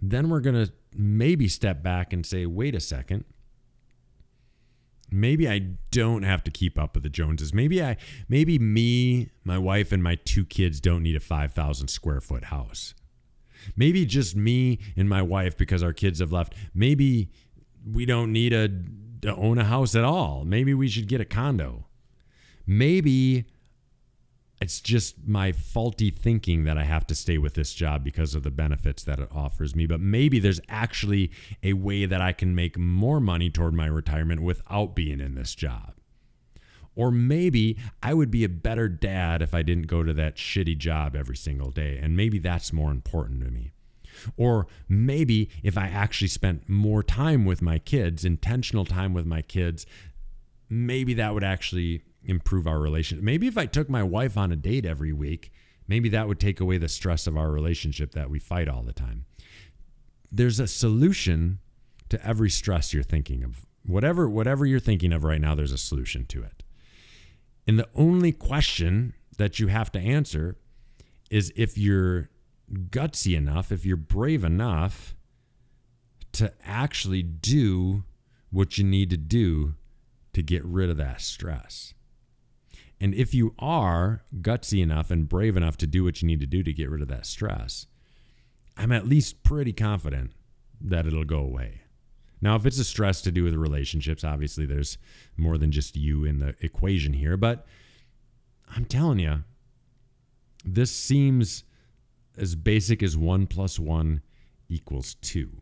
then 0.01 0.29
we're 0.29 0.39
going 0.39 0.65
to 0.65 0.71
maybe 0.95 1.47
step 1.47 1.83
back 1.83 2.13
and 2.13 2.25
say, 2.25 2.45
wait 2.45 2.73
a 2.73 2.79
second. 2.79 3.25
Maybe 5.11 5.49
I 5.49 5.59
don't 5.91 6.23
have 6.23 6.43
to 6.43 6.51
keep 6.51 6.77
up 6.77 6.93
with 6.93 7.03
the 7.03 7.09
Joneses. 7.09 7.53
Maybe 7.53 7.83
I 7.83 7.97
maybe 8.27 8.59
me, 8.59 9.31
my 9.43 9.57
wife 9.57 9.91
and 9.91 10.03
my 10.03 10.15
two 10.15 10.45
kids 10.45 10.79
don't 10.79 11.01
need 11.01 11.15
a 11.15 11.19
5,000 11.19 11.87
square 11.87 12.21
foot 12.21 12.45
house. 12.45 12.93
Maybe 13.75 14.05
just 14.05 14.35
me 14.35 14.79
and 14.95 15.09
my 15.09 15.21
wife 15.21 15.57
because 15.57 15.83
our 15.83 15.93
kids 15.93 16.19
have 16.19 16.31
left. 16.31 16.53
Maybe 16.73 17.29
we 17.85 18.05
don't 18.05 18.31
need 18.31 18.53
a 18.53 18.69
to 19.21 19.35
own 19.35 19.57
a 19.57 19.65
house 19.65 19.95
at 19.95 20.03
all. 20.03 20.45
Maybe 20.45 20.73
we 20.73 20.87
should 20.87 21.07
get 21.07 21.21
a 21.21 21.25
condo. 21.25 21.85
Maybe 22.65 23.45
it's 24.61 24.81
just 24.81 25.27
my 25.27 25.51
faulty 25.51 26.09
thinking 26.09 26.65
that 26.65 26.77
I 26.77 26.83
have 26.83 27.07
to 27.07 27.15
stay 27.15 27.37
with 27.37 27.53
this 27.53 27.73
job 27.73 28.03
because 28.03 28.35
of 28.35 28.43
the 28.43 28.51
benefits 28.51 29.03
that 29.03 29.19
it 29.19 29.29
offers 29.31 29.75
me. 29.75 29.85
But 29.85 30.01
maybe 30.01 30.39
there's 30.39 30.59
actually 30.67 31.31
a 31.63 31.73
way 31.73 32.05
that 32.05 32.21
I 32.21 32.33
can 32.33 32.53
make 32.53 32.77
more 32.77 33.19
money 33.19 33.49
toward 33.49 33.73
my 33.73 33.87
retirement 33.87 34.41
without 34.41 34.95
being 34.95 35.19
in 35.19 35.35
this 35.35 35.55
job. 35.55 35.93
Or 36.95 37.11
maybe 37.11 37.77
I 38.03 38.13
would 38.13 38.31
be 38.31 38.43
a 38.43 38.49
better 38.49 38.89
dad 38.89 39.41
if 39.41 39.53
I 39.53 39.61
didn't 39.61 39.87
go 39.87 40.03
to 40.03 40.13
that 40.13 40.35
shitty 40.35 40.77
job 40.77 41.15
every 41.15 41.37
single 41.37 41.71
day. 41.71 41.97
And 42.01 42.17
maybe 42.17 42.39
that's 42.39 42.73
more 42.73 42.91
important 42.91 43.43
to 43.45 43.51
me. 43.51 43.71
Or 44.35 44.67
maybe 44.87 45.49
if 45.63 45.77
I 45.77 45.87
actually 45.87 46.27
spent 46.27 46.67
more 46.67 47.03
time 47.03 47.45
with 47.45 47.61
my 47.61 47.79
kids, 47.79 48.25
intentional 48.25 48.85
time 48.85 49.13
with 49.13 49.25
my 49.25 49.41
kids, 49.41 49.85
maybe 50.69 51.13
that 51.15 51.33
would 51.33 51.43
actually 51.43 52.03
improve 52.23 52.67
our 52.67 52.79
relationship. 52.79 53.23
Maybe 53.23 53.47
if 53.47 53.57
I 53.57 53.65
took 53.65 53.89
my 53.89 54.03
wife 54.03 54.37
on 54.37 54.51
a 54.51 54.55
date 54.55 54.85
every 54.85 55.13
week, 55.13 55.51
maybe 55.87 56.09
that 56.09 56.27
would 56.27 56.39
take 56.39 56.59
away 56.59 56.77
the 56.77 56.89
stress 56.89 57.27
of 57.27 57.37
our 57.37 57.51
relationship 57.51 58.11
that 58.11 58.29
we 58.29 58.39
fight 58.39 58.67
all 58.67 58.83
the 58.83 58.93
time. 58.93 59.25
There's 60.31 60.59
a 60.59 60.67
solution 60.67 61.59
to 62.09 62.23
every 62.25 62.49
stress 62.49 62.93
you're 62.93 63.03
thinking 63.03 63.43
of. 63.43 63.65
Whatever 63.85 64.29
whatever 64.29 64.65
you're 64.65 64.79
thinking 64.79 65.13
of 65.13 65.23
right 65.23 65.41
now, 65.41 65.55
there's 65.55 65.71
a 65.71 65.77
solution 65.77 66.25
to 66.27 66.43
it. 66.43 66.58
And 67.69 67.77
the 67.77 67.87
only 67.93 68.31
question 68.31 69.13
that 69.37 69.59
you 69.59 69.67
have 69.67 69.91
to 69.91 69.99
answer 69.99 70.57
is 71.29 71.53
if 71.55 71.77
you're 71.77 72.31
gutsy 72.89 73.37
enough, 73.37 73.71
if 73.71 73.85
you're 73.85 73.95
brave 73.95 74.43
enough 74.43 75.15
to 76.31 76.51
actually 76.65 77.21
do 77.21 78.05
what 78.49 78.79
you 78.79 78.83
need 78.83 79.11
to 79.11 79.17
do 79.17 79.75
to 80.33 80.41
get 80.41 80.65
rid 80.65 80.89
of 80.89 80.97
that 80.97 81.21
stress. 81.21 81.93
And 82.99 83.13
if 83.13 83.35
you 83.35 83.53
are 83.59 84.23
gutsy 84.41 84.81
enough 84.81 85.11
and 85.11 85.29
brave 85.29 85.55
enough 85.55 85.77
to 85.77 85.85
do 85.85 86.03
what 86.03 86.23
you 86.23 86.27
need 86.27 86.39
to 86.39 86.47
do 86.47 86.63
to 86.63 86.73
get 86.73 86.89
rid 86.89 87.03
of 87.03 87.07
that 87.09 87.27
stress, 87.27 87.85
I'm 88.77 88.91
at 88.91 89.07
least 89.07 89.43
pretty 89.43 89.73
confident 89.73 90.31
that 90.81 91.05
it'll 91.05 91.23
go 91.23 91.37
away. 91.37 91.81
Now, 92.41 92.55
if 92.55 92.65
it's 92.65 92.79
a 92.79 92.83
stress 92.83 93.21
to 93.23 93.31
do 93.31 93.43
with 93.43 93.55
relationships, 93.55 94.23
obviously 94.23 94.65
there's 94.65 94.97
more 95.35 95.57
than 95.57 95.71
just 95.71 95.97
you 95.97 96.23
in 96.23 96.39
the 96.39 96.55
equation 96.61 97.13
here. 97.13 97.37
But 97.37 97.65
I'm 98.75 98.85
telling 98.85 99.19
you, 99.19 99.43
this 100.63 100.91
seems 100.91 101.63
as 102.37 102.55
basic 102.55 103.03
as 103.03 103.17
one 103.17 103.47
plus 103.47 103.77
one 103.77 104.21
equals 104.69 105.15
two. 105.15 105.61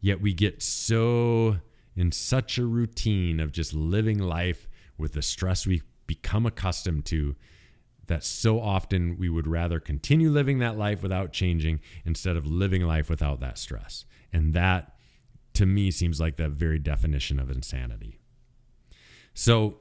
Yet 0.00 0.20
we 0.20 0.34
get 0.34 0.62
so 0.62 1.58
in 1.94 2.10
such 2.10 2.58
a 2.58 2.64
routine 2.64 3.38
of 3.38 3.52
just 3.52 3.72
living 3.72 4.18
life 4.18 4.68
with 4.98 5.12
the 5.12 5.22
stress 5.22 5.66
we 5.66 5.82
become 6.06 6.46
accustomed 6.46 7.04
to 7.06 7.36
that 8.06 8.24
so 8.24 8.60
often 8.60 9.16
we 9.16 9.28
would 9.28 9.46
rather 9.46 9.78
continue 9.78 10.30
living 10.30 10.58
that 10.58 10.76
life 10.76 11.02
without 11.02 11.32
changing 11.32 11.80
instead 12.04 12.36
of 12.36 12.46
living 12.46 12.82
life 12.82 13.08
without 13.08 13.40
that 13.40 13.58
stress. 13.58 14.04
And 14.32 14.54
that 14.54 14.91
to 15.54 15.66
me 15.66 15.90
seems 15.90 16.20
like 16.20 16.36
the 16.36 16.48
very 16.48 16.78
definition 16.78 17.38
of 17.38 17.50
insanity. 17.50 18.18
So 19.34 19.78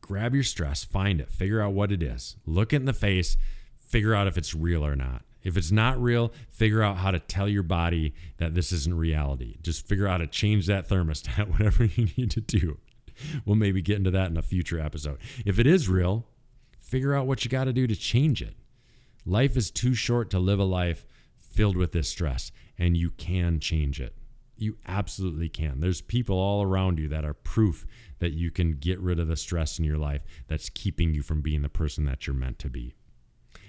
grab 0.00 0.34
your 0.34 0.44
stress, 0.44 0.84
find 0.84 1.20
it, 1.20 1.30
figure 1.30 1.60
out 1.60 1.72
what 1.72 1.92
it 1.92 2.02
is, 2.02 2.36
look 2.46 2.72
it 2.72 2.76
in 2.76 2.84
the 2.84 2.92
face, 2.92 3.36
figure 3.78 4.14
out 4.14 4.26
if 4.26 4.36
it's 4.36 4.54
real 4.54 4.84
or 4.84 4.96
not. 4.96 5.22
If 5.42 5.56
it's 5.56 5.72
not 5.72 6.00
real, 6.00 6.32
figure 6.50 6.82
out 6.82 6.98
how 6.98 7.10
to 7.10 7.18
tell 7.18 7.48
your 7.48 7.64
body 7.64 8.14
that 8.38 8.54
this 8.54 8.72
isn't 8.72 8.96
reality. 8.96 9.56
Just 9.60 9.86
figure 9.86 10.06
out 10.06 10.12
how 10.12 10.18
to 10.18 10.26
change 10.28 10.66
that 10.66 10.88
thermostat, 10.88 11.48
whatever 11.50 11.84
you 11.84 12.08
need 12.16 12.30
to 12.32 12.40
do. 12.40 12.78
We'll 13.44 13.56
maybe 13.56 13.82
get 13.82 13.98
into 13.98 14.10
that 14.12 14.30
in 14.30 14.36
a 14.36 14.42
future 14.42 14.78
episode. 14.80 15.18
If 15.44 15.58
it 15.58 15.66
is 15.66 15.88
real, 15.88 16.26
figure 16.80 17.14
out 17.14 17.26
what 17.26 17.44
you 17.44 17.50
got 17.50 17.64
to 17.64 17.72
do 17.72 17.86
to 17.86 17.96
change 17.96 18.40
it. 18.40 18.54
Life 19.26 19.56
is 19.56 19.70
too 19.70 19.94
short 19.94 20.30
to 20.30 20.38
live 20.38 20.58
a 20.58 20.64
life 20.64 21.04
filled 21.36 21.76
with 21.76 21.92
this 21.92 22.08
stress, 22.08 22.50
and 22.78 22.96
you 22.96 23.10
can 23.10 23.60
change 23.60 24.00
it. 24.00 24.14
You 24.62 24.76
absolutely 24.86 25.48
can. 25.48 25.80
There's 25.80 26.00
people 26.00 26.38
all 26.38 26.62
around 26.62 27.00
you 27.00 27.08
that 27.08 27.24
are 27.24 27.34
proof 27.34 27.84
that 28.20 28.30
you 28.30 28.52
can 28.52 28.74
get 28.74 29.00
rid 29.00 29.18
of 29.18 29.26
the 29.26 29.36
stress 29.36 29.76
in 29.80 29.84
your 29.84 29.98
life 29.98 30.22
that's 30.46 30.68
keeping 30.68 31.14
you 31.14 31.22
from 31.22 31.40
being 31.40 31.62
the 31.62 31.68
person 31.68 32.04
that 32.04 32.28
you're 32.28 32.36
meant 32.36 32.60
to 32.60 32.70
be. 32.70 32.94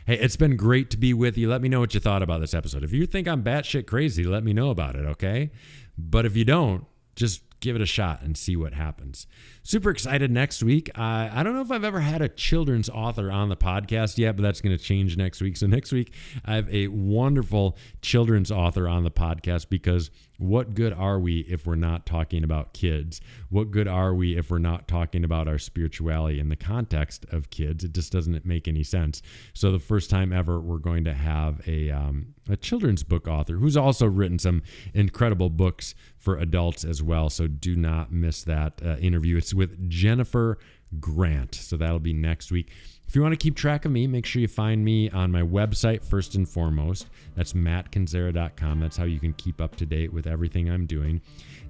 Hey, 0.05 0.19
it's 0.19 0.35
been 0.35 0.55
great 0.55 0.91
to 0.91 0.97
be 0.97 1.11
with 1.11 1.35
you. 1.35 1.49
Let 1.49 1.63
me 1.63 1.69
know 1.69 1.79
what 1.79 1.95
you 1.95 1.99
thought 1.99 2.21
about 2.21 2.41
this 2.41 2.53
episode. 2.53 2.83
If 2.83 2.93
you 2.93 3.07
think 3.07 3.27
I'm 3.27 3.43
batshit 3.43 3.87
crazy, 3.87 4.23
let 4.23 4.43
me 4.43 4.53
know 4.53 4.69
about 4.69 4.95
it, 4.95 5.05
okay? 5.05 5.49
But 5.97 6.27
if 6.27 6.37
you 6.37 6.45
don't, 6.45 6.85
just 7.15 7.41
give 7.59 7.75
it 7.75 7.81
a 7.81 7.87
shot 7.87 8.21
and 8.21 8.37
see 8.37 8.55
what 8.55 8.73
happens. 8.73 9.25
Super 9.65 9.91
excited 9.91 10.29
next 10.29 10.61
week. 10.61 10.89
Uh, 10.93 11.29
I 11.31 11.41
don't 11.41 11.55
know 11.55 11.61
if 11.61 11.71
I've 11.71 11.85
ever 11.85 12.01
had 12.01 12.21
a 12.21 12.27
children's 12.27 12.89
author 12.89 13.31
on 13.31 13.47
the 13.47 13.55
podcast 13.55 14.17
yet, 14.17 14.35
but 14.35 14.43
that's 14.43 14.59
going 14.59 14.77
to 14.77 14.83
change 14.83 15.15
next 15.15 15.39
week. 15.39 15.55
So, 15.55 15.67
next 15.67 15.93
week, 15.93 16.13
I 16.43 16.55
have 16.55 16.67
a 16.73 16.89
wonderful 16.89 17.77
children's 18.01 18.51
author 18.51 18.89
on 18.89 19.05
the 19.05 19.11
podcast 19.11 19.69
because 19.69 20.11
what 20.37 20.73
good 20.73 20.91
are 20.91 21.17
we 21.17 21.41
if 21.41 21.65
we're 21.65 21.75
not 21.75 22.05
talking 22.05 22.43
about 22.43 22.73
kids? 22.73 23.21
What 23.49 23.71
good 23.71 23.87
are 23.87 24.13
we 24.13 24.35
if 24.35 24.51
we're 24.51 24.57
not 24.57 24.89
talking 24.89 25.23
about 25.23 25.47
our 25.47 25.57
spirituality 25.57 26.41
in 26.41 26.49
the 26.49 26.57
context 26.57 27.25
of 27.31 27.49
kids? 27.49 27.85
It 27.85 27.93
just 27.93 28.11
doesn't 28.11 28.45
make 28.45 28.67
any 28.67 28.83
sense. 28.83 29.21
So, 29.53 29.71
the 29.71 29.79
first 29.79 30.09
time 30.09 30.33
ever, 30.33 30.59
we're 30.59 30.77
going 30.77 31.05
to 31.05 31.13
have 31.13 31.65
a, 31.69 31.89
um, 31.89 32.33
a 32.49 32.57
children's 32.57 33.03
book 33.03 33.29
author 33.29 33.53
who's 33.53 33.77
also 33.77 34.07
written 34.07 34.39
some 34.39 34.61
incredible 34.93 35.49
books 35.49 35.95
for 36.17 36.37
adults 36.37 36.83
as 36.83 37.01
well. 37.01 37.29
So, 37.29 37.47
do 37.47 37.77
not 37.77 38.11
miss 38.11 38.43
that 38.43 38.81
uh, 38.83 38.97
interview. 38.97 39.37
It's 39.37 39.52
with 39.53 39.89
Jennifer 39.89 40.57
Grant. 40.99 41.55
So, 41.55 41.77
that'll 41.77 41.99
be 41.99 42.13
next 42.13 42.51
week. 42.51 42.71
If 43.07 43.15
you 43.15 43.21
want 43.21 43.33
to 43.33 43.37
keep 43.37 43.55
track 43.55 43.85
of 43.85 43.91
me, 43.91 44.07
make 44.07 44.25
sure 44.25 44.41
you 44.41 44.47
find 44.47 44.83
me 44.83 45.09
on 45.11 45.31
my 45.31 45.43
website 45.43 46.03
first 46.03 46.33
and 46.33 46.49
foremost. 46.49 47.07
That's 47.35 47.53
mattkendziera.com. 47.53 48.79
That's 48.79 48.97
how 48.97 49.03
you 49.03 49.19
can 49.19 49.33
keep 49.33 49.61
up 49.61 49.75
to 49.75 49.85
date 49.85 50.11
with 50.11 50.25
everything 50.25 50.69
I'm 50.69 50.87
doing. 50.87 51.21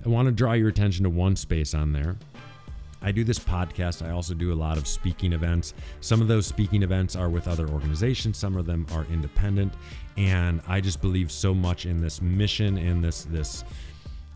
I 0.06 0.10
want 0.10 0.28
to 0.28 0.32
draw 0.32 0.54
your 0.54 0.70
attention 0.70 1.04
to 1.04 1.10
one 1.10 1.36
space 1.36 1.74
on 1.74 1.92
there. 1.92 2.16
I 3.02 3.12
do 3.12 3.26
this 3.26 3.40
podcast. 3.40 4.06
I 4.06 4.12
also 4.12 4.34
do 4.34 4.54
a 4.54 4.56
lot 4.56 4.78
of 4.78 4.88
speaking 4.88 5.34
events. 5.34 5.74
Some 6.00 6.22
of 6.22 6.30
those 6.30 6.48
speaking 6.48 6.82
events 6.82 7.16
are 7.18 7.30
with 7.30 7.50
other 7.50 7.68
organizations, 7.68 8.38
some 8.38 8.56
of 8.56 8.66
them 8.66 8.88
are 8.94 9.06
independent, 9.12 9.74
and 10.16 10.62
I 10.68 10.80
just 10.80 11.02
believe 11.02 11.30
so 11.30 11.54
much 11.54 11.86
in 11.86 12.00
this 12.00 12.22
mission 12.22 12.78
and 12.78 13.04
this 13.04 13.26
this 13.26 13.66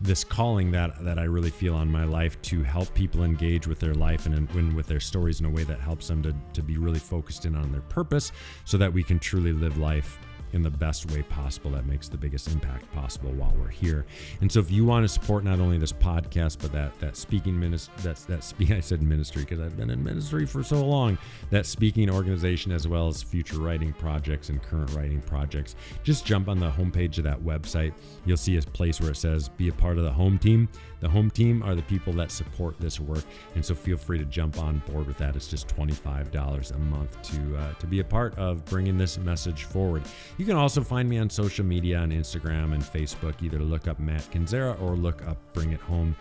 this 0.00 0.24
calling 0.24 0.70
that 0.72 1.02
that 1.04 1.18
I 1.18 1.24
really 1.24 1.50
feel 1.50 1.74
on 1.74 1.90
my 1.90 2.04
life 2.04 2.40
to 2.42 2.62
help 2.62 2.92
people 2.94 3.24
engage 3.24 3.66
with 3.66 3.80
their 3.80 3.94
life 3.94 4.26
and, 4.26 4.48
and 4.50 4.74
with 4.74 4.86
their 4.86 5.00
stories 5.00 5.40
in 5.40 5.46
a 5.46 5.50
way 5.50 5.64
that 5.64 5.80
helps 5.80 6.08
them 6.08 6.22
to, 6.22 6.34
to 6.52 6.62
be 6.62 6.78
really 6.78 6.98
focused 6.98 7.44
in 7.44 7.56
on 7.56 7.72
their 7.72 7.80
purpose 7.82 8.32
so 8.64 8.76
that 8.78 8.92
we 8.92 9.02
can 9.02 9.18
truly 9.18 9.52
live 9.52 9.76
life 9.78 10.18
in 10.52 10.62
the 10.62 10.70
best 10.70 11.10
way 11.10 11.22
possible 11.22 11.70
that 11.72 11.86
makes 11.86 12.08
the 12.08 12.16
biggest 12.16 12.48
impact 12.48 12.90
possible 12.92 13.30
while 13.32 13.54
we're 13.58 13.68
here. 13.68 14.06
And 14.40 14.50
so 14.50 14.60
if 14.60 14.70
you 14.70 14.84
want 14.84 15.04
to 15.04 15.08
support 15.08 15.44
not 15.44 15.60
only 15.60 15.78
this 15.78 15.92
podcast 15.92 16.58
but 16.60 16.72
that 16.72 16.98
that 17.00 17.16
speaking 17.16 17.58
ministry 17.58 17.94
that's 18.02 18.24
that 18.24 18.44
speak 18.44 18.70
I 18.78 18.80
said 18.80 19.02
ministry 19.02 19.42
because 19.42 19.60
I've 19.60 19.76
been 19.76 19.90
in 19.90 20.02
ministry 20.02 20.46
for 20.46 20.62
so 20.62 20.84
long, 20.84 21.18
that 21.50 21.66
speaking 21.66 22.10
organization 22.10 22.72
as 22.72 22.86
well 22.86 23.08
as 23.08 23.22
future 23.22 23.58
writing 23.58 23.92
projects 23.92 24.48
and 24.48 24.62
current 24.62 24.92
writing 24.92 25.20
projects, 25.22 25.76
just 26.02 26.24
jump 26.24 26.48
on 26.48 26.58
the 26.58 26.70
homepage 26.70 27.18
of 27.18 27.24
that 27.24 27.40
website. 27.40 27.92
You'll 28.24 28.36
see 28.36 28.56
a 28.56 28.62
place 28.62 29.00
where 29.00 29.10
it 29.10 29.16
says 29.16 29.48
be 29.48 29.68
a 29.68 29.72
part 29.72 29.98
of 29.98 30.04
the 30.04 30.12
home 30.12 30.38
team. 30.38 30.68
The 31.00 31.08
home 31.08 31.30
team 31.30 31.62
are 31.62 31.74
the 31.74 31.82
people 31.82 32.12
that 32.14 32.32
support 32.32 32.78
this 32.80 32.98
work, 32.98 33.22
and 33.54 33.64
so 33.64 33.74
feel 33.74 33.96
free 33.96 34.18
to 34.18 34.24
jump 34.24 34.58
on 34.58 34.82
board 34.90 35.06
with 35.06 35.16
that. 35.18 35.36
It's 35.36 35.46
just 35.46 35.68
$25 35.68 36.74
a 36.74 36.78
month 36.78 37.22
to 37.22 37.56
uh, 37.56 37.72
to 37.74 37.86
be 37.86 38.00
a 38.00 38.04
part 38.04 38.36
of 38.36 38.64
bringing 38.64 38.98
this 38.98 39.18
message 39.18 39.64
forward. 39.64 40.02
You 40.38 40.46
can 40.46 40.56
also 40.56 40.82
find 40.82 41.08
me 41.08 41.18
on 41.18 41.28
social 41.28 41.64
media 41.64 41.98
on 41.98 42.10
Instagram 42.10 42.72
and 42.72 42.82
Facebook. 42.82 43.42
Either 43.42 43.58
look 43.58 43.88
up 43.88 43.98
Matt 43.98 44.22
Kendziera 44.30 44.80
or 44.80 44.94
look 44.96 45.26
up 45.26 45.36
Bring 45.52 45.72
It 45.72 45.80
Home. 45.80 46.14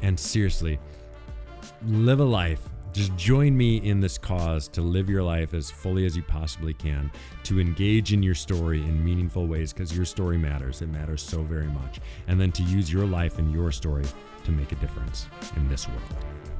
And 0.00 0.18
seriously, 0.18 0.80
live 1.86 2.20
a 2.20 2.24
life. 2.24 2.62
Just 2.92 3.14
join 3.16 3.54
me 3.54 3.76
in 3.76 4.00
this 4.00 4.16
cause 4.16 4.68
to 4.68 4.80
live 4.80 5.10
your 5.10 5.22
life 5.22 5.52
as 5.52 5.70
fully 5.70 6.06
as 6.06 6.16
you 6.16 6.22
possibly 6.22 6.72
can, 6.72 7.12
to 7.44 7.60
engage 7.60 8.14
in 8.14 8.22
your 8.22 8.34
story 8.34 8.80
in 8.80 9.04
meaningful 9.04 9.46
ways 9.46 9.74
because 9.74 9.94
your 9.94 10.06
story 10.06 10.38
matters. 10.38 10.80
It 10.80 10.88
matters 10.88 11.20
so 11.20 11.42
very 11.42 11.68
much. 11.68 12.00
And 12.26 12.40
then 12.40 12.50
to 12.52 12.62
use 12.62 12.90
your 12.90 13.04
life 13.04 13.38
and 13.38 13.52
your 13.52 13.70
story 13.70 14.06
to 14.44 14.50
make 14.50 14.72
a 14.72 14.76
difference 14.76 15.26
in 15.56 15.68
this 15.68 15.86
world. 15.86 16.57